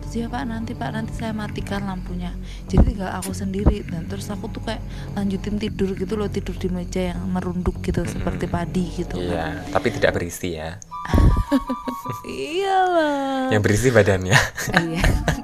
Terus 0.03 0.12
ya 0.14 0.27
pak 0.27 0.42
nanti 0.48 0.72
pak 0.72 0.90
nanti 0.90 1.12
saya 1.12 1.37
matikan 1.37 1.85
lampunya. 1.85 2.33
Jadi 2.66 2.96
tinggal 2.96 3.12
aku 3.12 3.31
sendiri. 3.31 3.85
Dan 3.85 4.09
terus 4.09 4.27
aku 4.29 4.48
tuh 4.48 4.64
kayak 4.64 4.81
lanjutin 5.12 5.57
tidur 5.57 5.92
gitu 5.92 6.16
loh 6.16 6.27
Tidur 6.27 6.57
di 6.57 6.68
meja 6.68 7.12
yang 7.12 7.20
merunduk 7.29 7.77
gitu 7.85 8.03
Seperti 8.03 8.48
padi 8.48 8.85
gitu. 8.96 9.20
Kan 9.20 9.29
Iya, 9.29 9.46
tapi 9.68 9.92
tidak 9.92 10.16
berisi 10.16 10.57
ya. 10.57 10.81
iyalah. 12.24 13.48
Yang 13.53 13.62
berisi 13.62 13.88
badannya. 13.88 14.38
Eh, 14.74 14.83
iya. 14.96 15.03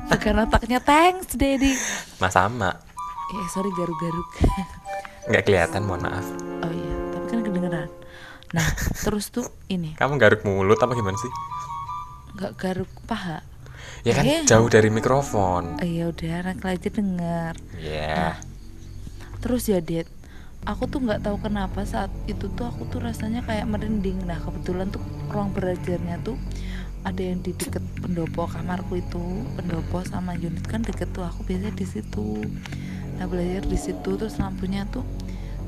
Bukan 0.09 0.35
otaknya. 0.45 0.79
Thanks 0.81 1.35
daddy. 1.35 1.77
Mas 2.19 2.33
sama. 2.33 2.77
eh 3.35 3.49
sorry 3.51 3.73
garuk-garuk. 3.73 4.29
Nggak 5.27 5.43
kelihatan, 5.45 5.83
mohon 5.83 6.05
maaf. 6.05 6.27
oh 6.61 6.71
iya. 6.71 6.95
Tapi 7.11 7.27
kan 7.27 7.41
kedengeran. 7.43 7.89
Nah 8.53 8.67
terus 8.95 9.29
tuh 9.29 9.49
ini. 9.67 9.97
Kamu 9.97 10.17
garuk 10.17 10.45
mulut 10.45 10.79
apa 10.79 10.93
gimana 10.93 11.17
sih? 11.17 11.33
Nggak 12.45 12.55
garuk 12.55 12.93
paha 13.05 13.41
Ya 14.01 14.13
kan 14.13 14.25
Eh. 14.25 14.45
jauh 14.45 14.69
dari 14.69 14.89
mikrofon. 14.89 15.77
oh 15.77 15.87
ya 15.87 16.09
udah 16.09 16.31
anak 16.43 16.61
aja 16.63 16.89
denger 16.89 17.53
Ya. 17.79 18.37
terus 19.41 19.65
ya 19.65 19.81
Dad 19.81 20.05
aku 20.63 20.85
tuh 20.87 21.01
nggak 21.01 21.21
tahu 21.21 21.37
kenapa 21.39 21.85
saat 21.85 22.09
itu 22.25 22.49
tuh 22.51 22.65
aku 22.65 22.85
tuh 22.87 23.01
rasanya 23.01 23.41
kayak 23.41 23.65
merinding 23.65 24.21
nah 24.23 24.37
kebetulan 24.39 24.89
tuh 24.89 25.01
ruang 25.29 25.53
belajarnya 25.53 26.21
tuh 26.21 26.37
ada 27.03 27.21
yang 27.21 27.41
di 27.41 27.53
deket 27.53 27.85
pendopo 27.99 28.45
kamarku 28.45 28.97
itu 28.97 29.21
pendopo 29.53 30.01
sama 30.03 30.33
unit 30.35 30.65
kan 30.65 30.81
deket 30.81 31.13
tuh 31.13 31.21
aku 31.23 31.45
biasanya 31.45 31.73
di 31.73 31.85
situ 31.85 32.45
nah 33.17 33.25
belajar 33.25 33.61
di 33.63 33.77
situ 33.77 34.11
terus 34.17 34.37
lampunya 34.37 34.89
tuh 34.89 35.05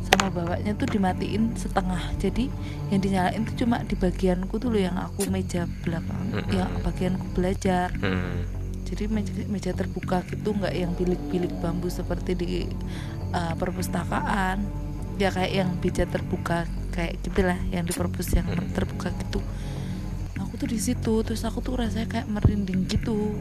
sama 0.07 0.31
bawahnya 0.31 0.73
tuh 0.73 0.87
dimatiin 0.87 1.53
setengah 1.55 1.99
jadi 2.17 2.47
yang 2.89 3.01
dinyalain 3.01 3.43
tuh 3.45 3.67
cuma 3.67 3.83
di 3.83 3.95
bagianku 3.95 4.55
tuh 4.57 4.71
loh 4.71 4.79
yang 4.81 4.97
aku 4.97 5.27
meja 5.27 5.67
belakang 5.83 6.31
Mm-mm. 6.31 6.53
yang 6.55 6.71
bagianku 6.81 7.27
belajar 7.35 7.91
Hmm. 7.97 8.47
jadi 8.87 9.11
meja, 9.11 9.33
meja 9.47 9.71
terbuka 9.73 10.23
gitu 10.31 10.55
nggak 10.55 10.73
yang 10.73 10.95
bilik-bilik 10.95 11.51
bambu 11.59 11.91
seperti 11.91 12.33
di 12.33 12.51
uh, 13.31 13.55
perpustakaan 13.55 14.63
ya 15.17 15.33
kayak 15.33 15.53
yang 15.53 15.71
meja 15.81 16.05
terbuka 16.05 16.65
kayak 16.93 17.19
gitulah 17.21 17.59
yang 17.69 17.83
di 17.83 17.93
perpus 17.93 18.31
yang 18.33 18.47
Mm. 18.47 18.73
terbuka 18.73 19.11
gitu 19.11 19.41
aku 20.37 20.55
tuh 20.55 20.69
di 20.69 20.79
situ 20.79 21.15
terus 21.21 21.43
aku 21.43 21.59
tuh 21.61 21.77
rasanya 21.77 22.07
kayak 22.07 22.29
merinding 22.29 22.87
gitu 22.87 23.35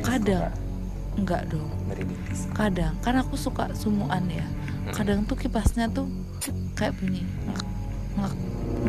kadang? 0.00 0.52
Enggak 1.18 1.48
dong. 1.52 1.70
Kadang 2.56 2.94
kan 3.04 3.14
aku 3.20 3.36
suka 3.36 3.72
sumuan 3.76 4.26
ya. 4.28 4.46
Kadang 4.92 5.24
tuh 5.28 5.38
kipasnya 5.38 5.86
tuh 5.92 6.08
kayak 6.74 6.98
bunyi 6.98 7.22
ngak 7.46 7.64
ngak 8.18 8.34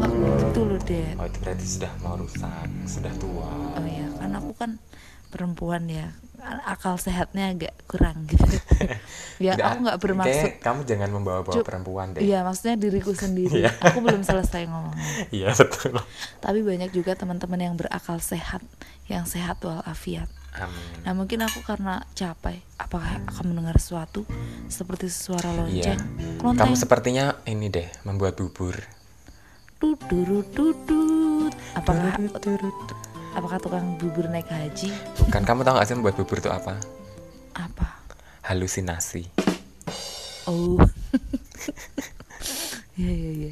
ngak 0.01 0.12
gitu 0.41 0.62
loh 0.65 0.81
deh 0.83 1.09
Oh 1.21 1.25
itu 1.29 1.38
berarti 1.43 1.65
sudah 1.69 1.91
mau 2.01 2.15
rusak, 2.17 2.67
sudah 2.89 3.13
tua. 3.21 3.51
Oh 3.77 3.86
ya, 3.86 4.07
kan 4.17 4.31
aku 4.33 4.51
kan 4.57 4.71
perempuan 5.29 5.86
ya, 5.86 6.09
akal 6.63 6.95
sehatnya 6.95 7.51
agak 7.51 7.73
kurang 7.86 8.27
gitu. 8.27 8.43
ya 9.43 9.56
aku 9.56 9.79
nggak 9.84 9.99
bermaksud. 9.99 10.49
kamu 10.60 10.84
jangan 10.84 11.10
membawa-bawa 11.10 11.62
perempuan 11.62 12.12
deh. 12.12 12.21
Iya, 12.21 12.43
maksudnya 12.43 12.75
diriku 12.75 13.15
sendiri. 13.17 13.63
Iya. 13.63 13.71
aku 13.79 13.99
belum 13.99 14.21
selesai 14.21 14.67
ngomong. 14.67 14.95
Iya 15.36 15.51
betul. 15.51 15.97
Tapi 16.38 16.60
banyak 16.62 16.91
juga 16.91 17.13
teman-teman 17.13 17.58
yang 17.58 17.75
berakal 17.75 18.17
sehat, 18.17 18.62
yang 19.06 19.23
sehat 19.23 19.58
walafiat. 19.60 20.27
Amin. 20.53 21.01
Nah 21.01 21.13
mungkin 21.13 21.41
aku 21.41 21.63
karena 21.63 22.06
capek, 22.13 22.62
apakah 22.77 23.17
akan 23.25 23.45
mendengar 23.49 23.73
sesuatu 23.75 24.21
seperti 24.67 25.10
suara 25.10 25.49
Iya. 25.65 25.97
lonceng, 25.97 25.99
Kamu 25.99 26.38
klonteng, 26.38 26.73
sepertinya 26.75 27.41
ini 27.45 27.67
deh 27.67 27.89
membuat 28.03 28.36
bubur. 28.36 28.77
dudurut 29.79 30.47
dudut. 30.53 31.51
Apakah 31.75 32.15
apakah 33.34 33.58
tukang 33.58 33.98
bubur 33.98 34.26
naik 34.26 34.48
haji? 34.48 34.89
Bukan 35.19 35.43
kamu 35.43 35.62
tahu 35.62 35.74
gak 35.76 35.88
sih 35.88 35.96
membuat 35.96 36.15
bubur 36.15 36.38
itu 36.38 36.50
apa? 36.50 36.78
Apa? 37.54 37.88
Halusinasi. 38.43 39.28
Oh. 40.46 40.78
Iya 42.93 43.10
iya 43.10 43.32
iya. 43.34 43.52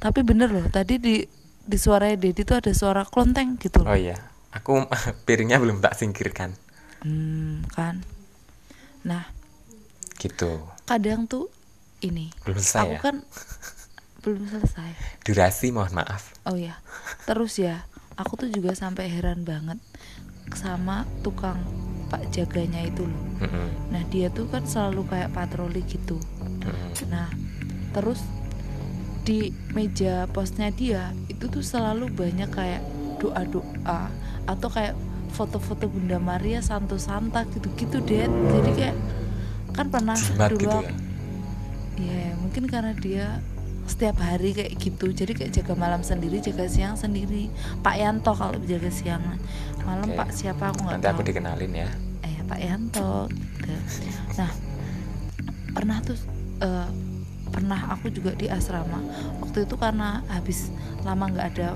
Tapi 0.00 0.24
bener 0.24 0.48
loh, 0.48 0.64
tadi 0.72 0.96
di 0.96 1.20
di 1.60 1.76
suaranya 1.76 2.16
Dedi 2.16 2.40
tuh 2.40 2.56
ada 2.56 2.72
suara 2.72 3.04
klonteng 3.04 3.60
gitu 3.60 3.84
Oh 3.84 3.92
loh. 3.92 3.92
iya, 3.92 4.16
aku 4.48 4.80
piringnya 5.28 5.60
belum 5.60 5.84
tak 5.84 5.92
singkirkan. 5.92 6.56
Hmm, 7.04 7.68
kan. 7.68 8.00
Nah, 9.04 9.28
Gitu. 10.16 10.64
kadang 10.88 11.28
tuh 11.28 11.52
ini. 12.00 12.32
Belum 12.48 12.56
selesai 12.56 12.80
aku 12.80 12.94
ya? 12.96 13.00
kan 13.04 13.16
belum 14.24 14.42
selesai. 14.48 14.90
Durasi 15.20 15.68
mohon 15.68 15.92
maaf. 15.92 16.32
Oh 16.48 16.56
ya. 16.56 16.80
Terus 17.28 17.60
ya, 17.60 17.84
aku 18.18 18.34
tuh 18.34 18.50
juga 18.50 18.74
sampai 18.74 19.06
heran 19.06 19.46
banget 19.46 19.78
sama 20.58 21.06
tukang 21.22 21.62
Pak 22.08 22.32
jaganya 22.32 22.88
itu 22.88 23.04
loh. 23.04 23.22
Mm-mm. 23.44 23.92
Nah, 23.92 24.02
dia 24.08 24.32
tuh 24.32 24.48
kan 24.48 24.64
selalu 24.64 25.04
kayak 25.12 25.30
patroli 25.36 25.84
gitu. 25.84 26.16
Mm-mm. 26.64 26.96
Nah, 27.12 27.28
terus 27.92 28.24
di 29.28 29.52
meja 29.76 30.24
posnya 30.32 30.72
dia 30.72 31.12
itu 31.28 31.52
tuh 31.52 31.60
selalu 31.60 32.08
banyak 32.08 32.48
kayak 32.48 32.80
doa-doa 33.20 34.08
atau 34.48 34.68
kayak 34.72 34.96
foto-foto 35.36 35.84
Bunda 35.92 36.16
Maria 36.16 36.64
Santo 36.64 36.96
Santa 36.96 37.44
gitu-gitu 37.52 38.00
deh. 38.00 38.24
Jadi 38.24 38.70
kayak 38.72 38.96
kan 39.76 39.92
pernah 39.92 40.16
Jimat 40.16 40.48
dulu 40.56 40.60
gitu 40.64 40.78
ya. 40.80 40.92
ya 42.00 42.28
mungkin 42.40 42.64
karena 42.72 42.92
dia 42.96 43.44
setiap 43.88 44.20
hari 44.20 44.52
kayak 44.52 44.76
gitu. 44.76 45.10
Jadi 45.10 45.32
kayak 45.32 45.52
jaga 45.52 45.72
malam 45.74 46.00
sendiri 46.00 46.38
jaga 46.38 46.68
siang 46.68 46.94
sendiri. 46.94 47.48
Pak 47.80 47.96
Yanto 47.96 48.32
kalau 48.32 48.54
jaga 48.62 48.88
siang. 48.88 49.24
Malam 49.82 50.12
Oke. 50.12 50.16
Pak 50.16 50.30
siapa? 50.30 50.70
Aku 50.70 50.84
nggak 50.84 51.00
Nanti 51.00 51.08
aku 51.08 51.20
tahu. 51.20 51.28
dikenalin 51.32 51.72
ya. 51.74 51.88
eh 52.22 52.36
Pak 52.44 52.60
Yanto. 52.60 53.26
Gitu. 53.58 53.74
nah 54.36 54.50
pernah 55.70 55.98
tuh 56.00 56.16
eh, 56.60 56.88
pernah 57.48 57.80
aku 57.90 58.08
juga 58.08 58.32
di 58.32 58.46
asrama. 58.46 59.00
Waktu 59.40 59.64
itu 59.64 59.74
karena 59.74 60.20
habis 60.28 60.68
lama 61.02 61.24
nggak 61.26 61.46
ada 61.56 61.68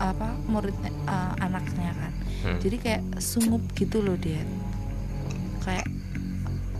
apa 0.00 0.32
muridnya 0.48 0.88
eh, 0.88 1.32
anaknya 1.38 1.92
kan. 1.92 2.12
Hmm. 2.40 2.56
jadi 2.56 2.76
kayak 2.80 3.02
sungup 3.20 3.60
gitu 3.76 4.00
loh 4.00 4.16
dia 4.16 4.40
kayak 5.60 5.84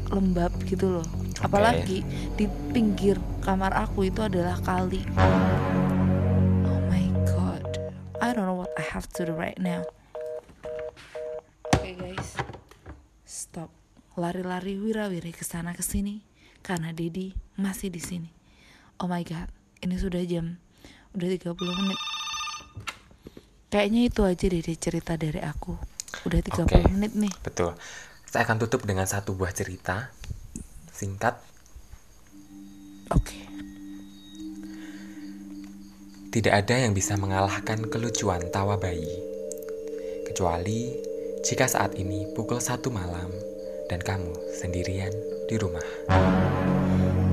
lembab 0.08 0.48
gitu 0.64 0.88
loh 0.88 1.04
apalagi 1.40 2.04
di 2.36 2.46
pinggir 2.72 3.16
kamar 3.44 3.72
aku 3.76 4.08
itu 4.08 4.20
adalah 4.20 4.56
kali. 4.60 5.02
Oh 6.64 6.80
my 6.88 7.06
god. 7.28 7.64
I 8.20 8.32
don't 8.36 8.44
know 8.44 8.60
what 8.60 8.72
I 8.76 8.84
have 8.84 9.08
to 9.16 9.28
do 9.28 9.32
right 9.32 9.56
now. 9.56 9.84
Oke 11.76 11.96
guys. 11.96 12.36
Stop. 13.24 13.72
Lari-lari 14.20 14.76
wirawiri 14.76 15.32
ke 15.32 15.44
sana 15.44 15.72
ke 15.72 15.80
sini 15.80 16.20
karena 16.60 16.92
Dedi 16.92 17.32
masih 17.56 17.88
di 17.88 18.00
sini. 18.00 18.30
Oh 19.00 19.08
my 19.08 19.24
god. 19.24 19.48
Ini 19.80 19.96
sudah 19.96 20.20
jam 20.28 20.60
udah 21.16 21.28
30 21.28 21.56
menit. 21.56 22.00
Kayaknya 23.70 24.00
itu 24.10 24.20
aja 24.26 24.46
deh 24.50 24.62
cerita 24.76 25.14
dari 25.14 25.40
aku. 25.40 25.78
Udah 26.26 26.42
30 26.42 26.66
Oke. 26.66 26.78
menit 26.90 27.14
nih. 27.16 27.32
Betul. 27.40 27.78
Saya 28.26 28.46
akan 28.46 28.62
tutup 28.62 28.82
dengan 28.86 29.06
satu 29.06 29.34
buah 29.34 29.50
cerita 29.50 30.10
singkat. 31.00 31.32
oke 33.08 33.40
Tidak 36.30 36.52
ada 36.52 36.76
yang 36.76 36.94
bisa 36.94 37.18
mengalahkan 37.18 37.90
kelucuan 37.90 38.38
tawa 38.54 38.78
bayi. 38.78 39.10
Kecuali 40.30 40.94
jika 41.42 41.66
saat 41.66 41.98
ini 41.98 42.30
pukul 42.38 42.62
satu 42.62 42.86
malam 42.92 43.34
dan 43.90 43.98
kamu 43.98 44.30
sendirian 44.54 45.10
di 45.50 45.58
rumah. 45.58 45.82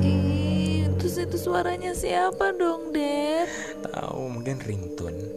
Ih, 0.01 0.89
terus 0.97 1.21
itu 1.21 1.37
suaranya 1.37 1.93
siapa 1.93 2.57
dong, 2.57 2.89
Dad? 2.89 3.45
Tahu 3.85 4.33
mungkin 4.33 4.57
ringtone. 4.65 5.29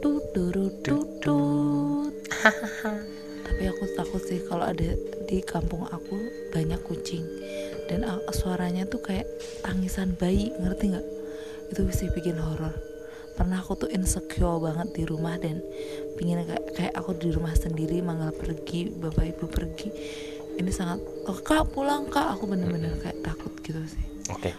Tuturut 0.00 0.80
tutut. 0.80 2.14
Tapi 3.62 3.78
aku 3.78 3.94
takut 3.94 4.18
sih 4.26 4.42
kalau 4.42 4.66
ada 4.66 4.90
di 5.30 5.38
kampung 5.38 5.86
aku 5.86 6.18
banyak 6.50 6.82
kucing 6.82 7.22
dan 7.86 8.02
a- 8.02 8.18
suaranya 8.34 8.90
tuh 8.90 8.98
kayak 8.98 9.22
tangisan 9.62 10.18
bayi, 10.18 10.50
ngerti 10.50 10.90
nggak? 10.90 11.06
Itu 11.70 11.86
bisa 11.86 12.10
bikin 12.10 12.42
horor. 12.42 12.74
Pernah 13.38 13.62
aku 13.62 13.86
tuh 13.86 13.90
insecure 13.94 14.58
banget 14.58 14.98
di 14.98 15.06
rumah 15.06 15.38
dan 15.38 15.62
pingin 16.18 16.42
kayak, 16.42 16.74
kayak 16.74 16.90
aku 16.98 17.14
di 17.14 17.30
rumah 17.30 17.54
sendiri, 17.54 18.02
manggal 18.02 18.34
pergi, 18.34 18.90
bapak 18.98 19.30
ibu 19.30 19.46
pergi. 19.46 19.94
Ini 20.58 20.70
sangat, 20.74 20.98
oh 21.30 21.38
kak 21.38 21.70
pulang 21.70 22.10
kak, 22.10 22.34
aku 22.34 22.50
bener-bener 22.50 22.98
kayak 22.98 23.22
takut 23.22 23.54
gitu 23.62 23.78
sih. 23.86 24.02
Oke, 24.34 24.58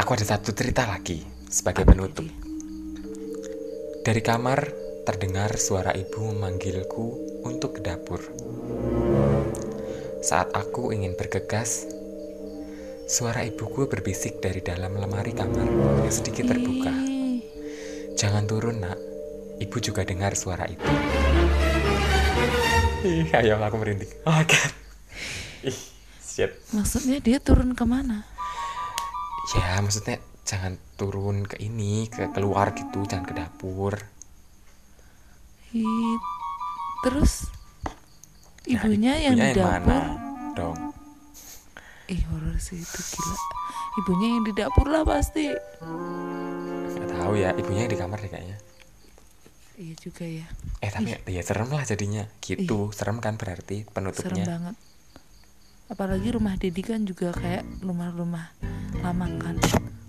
aku 0.00 0.16
ada 0.16 0.24
satu 0.24 0.56
cerita 0.56 0.88
lagi 0.88 1.20
sebagai 1.52 1.84
penutup. 1.84 2.24
Dari 4.08 4.24
kamar 4.24 4.87
terdengar 5.08 5.56
suara 5.56 5.96
ibu 5.96 6.20
memanggilku 6.20 7.16
untuk 7.40 7.80
ke 7.80 7.80
dapur. 7.80 8.20
Saat 10.20 10.52
aku 10.52 10.92
ingin 10.92 11.16
bergegas, 11.16 11.88
suara 13.08 13.40
ibuku 13.40 13.88
berbisik 13.88 14.44
dari 14.44 14.60
dalam 14.60 15.00
lemari 15.00 15.32
kamar 15.32 15.64
yang 16.04 16.12
sedikit 16.12 16.52
terbuka. 16.52 16.92
Jangan 18.20 18.44
turun 18.44 18.84
nak, 18.84 19.00
ibu 19.56 19.76
juga 19.80 20.04
dengar 20.04 20.36
suara 20.36 20.68
itu. 20.68 20.84
Ih, 23.08 23.32
ayo 23.32 23.56
aku 23.64 23.80
merinding. 23.80 24.12
Oh 24.28 24.36
my 24.36 24.44
god. 24.44 24.72
Ih, 25.64 25.80
shit. 26.20 26.52
maksudnya 26.76 27.16
dia 27.24 27.40
turun 27.40 27.72
ke 27.72 27.88
mana? 27.88 28.28
Ya, 29.56 29.80
maksudnya 29.80 30.20
jangan 30.44 30.76
turun 31.00 31.48
ke 31.48 31.56
ini, 31.64 32.12
ke 32.12 32.28
keluar 32.36 32.76
gitu, 32.76 33.08
jangan 33.08 33.24
ke 33.24 33.32
dapur. 33.32 34.17
Ih, 35.76 36.16
terus 37.04 37.52
Nah, 38.68 38.84
ibunya 38.84 39.16
yang 39.16 39.36
di 39.36 39.48
dapur 39.56 39.80
mana? 39.80 40.52
dong. 40.52 40.76
Ih 42.12 42.20
horor 42.28 42.56
sih 42.60 42.76
itu 42.76 43.00
gila. 43.00 43.36
Ibunya 44.04 44.28
yang 44.36 44.44
di 44.44 44.52
dapur 44.52 44.86
lah 44.92 45.08
pasti. 45.08 45.48
Nggak 45.48 47.08
tahu 47.16 47.32
ya 47.40 47.56
ibunya 47.56 47.88
yang 47.88 47.92
di 47.92 48.00
kamar 48.00 48.20
deh 48.20 48.28
kayaknya. 48.28 48.56
Iya 49.80 49.94
juga 49.96 50.24
ya. 50.28 50.44
Eh 50.84 50.90
tapi 50.92 51.16
ya 51.32 51.40
serem 51.40 51.72
lah 51.72 51.84
jadinya. 51.88 52.28
Gitu 52.44 52.92
serem 52.92 53.24
kan 53.24 53.40
berarti 53.40 53.88
serem 53.88 53.92
penutupnya 53.96 54.44
banget. 54.44 54.76
Apalagi 55.88 56.28
rumah 56.28 56.60
Dedi 56.60 56.84
kan 56.84 57.08
juga 57.08 57.32
kayak 57.32 57.64
rumah-rumah 57.80 58.52
lama 59.00 59.26
kan. 59.40 59.56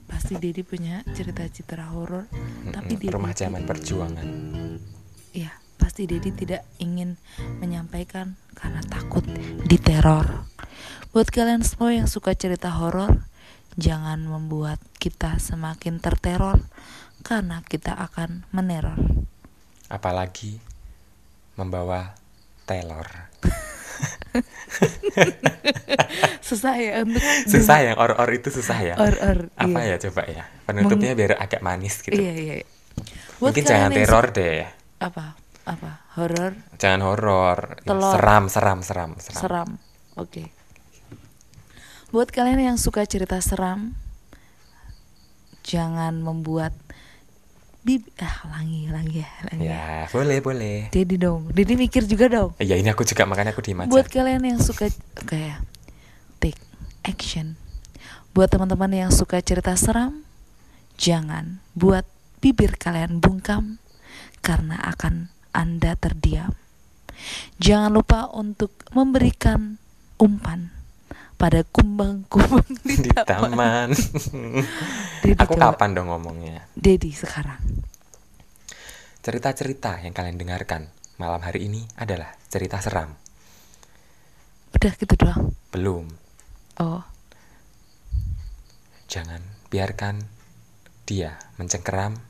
Pasti 0.03 0.35
Dedi 0.35 0.67
punya 0.67 0.99
cerita-cerita 1.15 1.95
horor. 1.95 2.27
Tapi 2.75 2.99
Dedi 2.99 3.07
rumah 3.07 3.31
zaman 3.31 3.63
perjuangan 3.63 4.27
ya 5.35 5.51
pasti 5.79 6.09
Dedi 6.09 6.35
tidak 6.35 6.67
ingin 6.77 7.15
menyampaikan 7.63 8.35
karena 8.55 8.83
takut 8.83 9.23
diteror 9.63 10.49
buat 11.09 11.25
kalian 11.33 11.65
semua 11.65 11.89
yang 11.89 12.05
suka 12.05 12.37
cerita 12.37 12.69
horor 12.69 13.25
jangan 13.73 14.21
membuat 14.21 14.77
kita 15.01 15.41
semakin 15.41 15.97
terteror 15.97 16.61
karena 17.25 17.65
kita 17.65 17.97
akan 17.97 18.45
meneror. 18.53 19.25
Apalagi 19.89 20.61
membawa 21.57 22.13
telor 22.69 23.09
susah 26.47 26.77
ya 26.77 27.03
untuk 27.03 27.19
susah 27.49 27.77
ya 27.83 27.93
or-or 27.97 28.29
itu 28.29 28.53
susah 28.53 28.77
ya. 28.77 28.93
Or-or 28.95 29.49
apa 29.57 29.79
iya. 29.81 29.97
ya 29.97 30.05
coba 30.07 30.29
ya? 30.29 30.45
Penutupnya 30.69 31.17
biar 31.17 31.41
agak 31.41 31.65
manis 31.65 32.05
gitu. 32.05 32.13
Iya 32.13 32.33
iya 32.37 32.53
Buat 33.41 33.57
mungkin 33.57 33.65
jangan 33.65 33.89
yang 33.89 34.05
teror 34.05 34.29
deh 34.29 34.78
apa? 34.99 35.39
Apa? 35.63 36.03
Horor 36.19 36.53
jangan 36.75 37.01
horor 37.07 37.59
seram 37.87 38.51
seram 38.51 38.79
seram 38.83 39.11
seram. 39.19 39.39
Seram. 39.39 39.69
Oke. 40.19 40.51
Buat 42.11 42.33
kalian 42.33 42.73
yang 42.73 42.77
suka 42.77 43.05
cerita 43.07 43.39
seram 43.39 43.95
jangan 45.63 46.19
membuat 46.19 46.73
bib 47.85 48.03
ah 48.19 48.43
langi 48.51 48.91
langi 48.91 49.23
ya 49.23 49.31
langi 49.47 49.63
ya. 49.63 49.71
ya 49.71 49.85
boleh 50.11 50.39
boleh. 50.43 50.77
Dedi 50.91 51.15
dong. 51.15 51.47
Dedi 51.55 51.79
mikir 51.79 52.03
juga 52.03 52.27
dong. 52.27 52.51
Ya 52.59 52.75
ini 52.75 52.91
aku 52.91 53.07
juga 53.07 53.23
makanya 53.23 53.55
aku 53.55 53.63
diem 53.63 53.79
aja 53.85 53.89
buat 53.89 54.11
kalian 54.11 54.43
yang 54.43 54.59
suka 54.59 54.91
kayak 55.23 55.63
take 56.43 56.59
action. 57.07 57.55
Buat 58.35 58.51
teman-teman 58.51 58.91
yang 58.91 59.11
suka 59.15 59.39
cerita 59.39 59.71
seram 59.79 60.27
jangan 60.99 61.63
buat 61.71 62.03
bibir 62.43 62.75
kalian 62.75 63.23
bungkam 63.23 63.79
karena 64.39 64.79
akan 64.95 65.31
anda 65.53 65.95
terdiam. 65.99 66.55
Jangan 67.59 67.91
lupa 67.91 68.31
untuk 68.31 68.71
memberikan 68.95 69.75
umpan 70.19 70.71
pada 71.39 71.63
kumbang-kumbang 71.63 72.67
di, 72.83 72.95
di 72.99 73.11
taman. 73.15 73.95
Dedi 75.23 75.39
aku 75.39 75.55
coba. 75.55 75.71
kapan 75.71 75.89
dong 75.95 76.11
ngomongnya? 76.11 76.67
Dedi 76.75 77.15
sekarang. 77.15 77.59
Cerita-cerita 79.19 79.99
yang 80.03 80.11
kalian 80.11 80.39
dengarkan 80.39 80.91
malam 81.19 81.39
hari 81.43 81.67
ini 81.67 81.87
adalah 81.95 82.35
cerita 82.47 82.79
seram. 82.83 83.15
Udah 84.75 84.91
gitu 84.95 85.15
doang? 85.15 85.51
Belum. 85.71 86.07
Oh. 86.79 87.03
Jangan 89.11 89.43
biarkan 89.67 90.23
dia 91.03 91.35
mencengkeram 91.57 92.28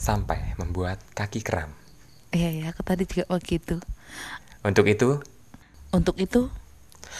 sampai 0.00 0.56
membuat 0.56 0.96
kaki 1.12 1.44
kram 1.44 1.68
iya 2.32 2.48
ya 2.48 2.64
aku 2.72 2.80
tadi 2.80 3.04
juga 3.04 3.28
begitu 3.28 3.76
untuk 4.64 4.88
itu 4.88 5.20
untuk 5.92 6.16
itu 6.16 6.48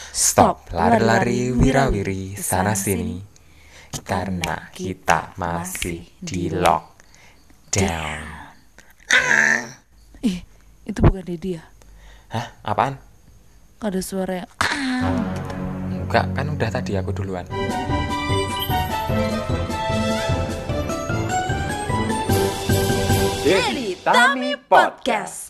Stop 0.09 0.73
lari-lari 0.73 1.53
wirawiri 1.53 2.33
sana 2.39 2.73
sini 2.73 3.21
karena 4.01 4.71
kita 4.71 5.35
masih 5.35 6.07
di 6.23 6.47
lockdown. 6.47 8.23
ih 10.23 10.39
itu 10.87 10.99
bukan 11.03 11.21
Dedi 11.27 11.59
ya 11.59 11.63
Hah? 12.31 12.47
Apaan? 12.63 12.95
Ada 13.83 13.99
suara 13.99 14.47
yang 14.47 14.51
Enggak, 15.91 16.31
kan 16.31 16.47
udah 16.47 16.69
tadi 16.71 16.95
aku 16.95 17.11
duluan. 17.11 17.43
Dedi 23.41 23.97
Tami 24.05 24.53
Podcast. 24.69 25.49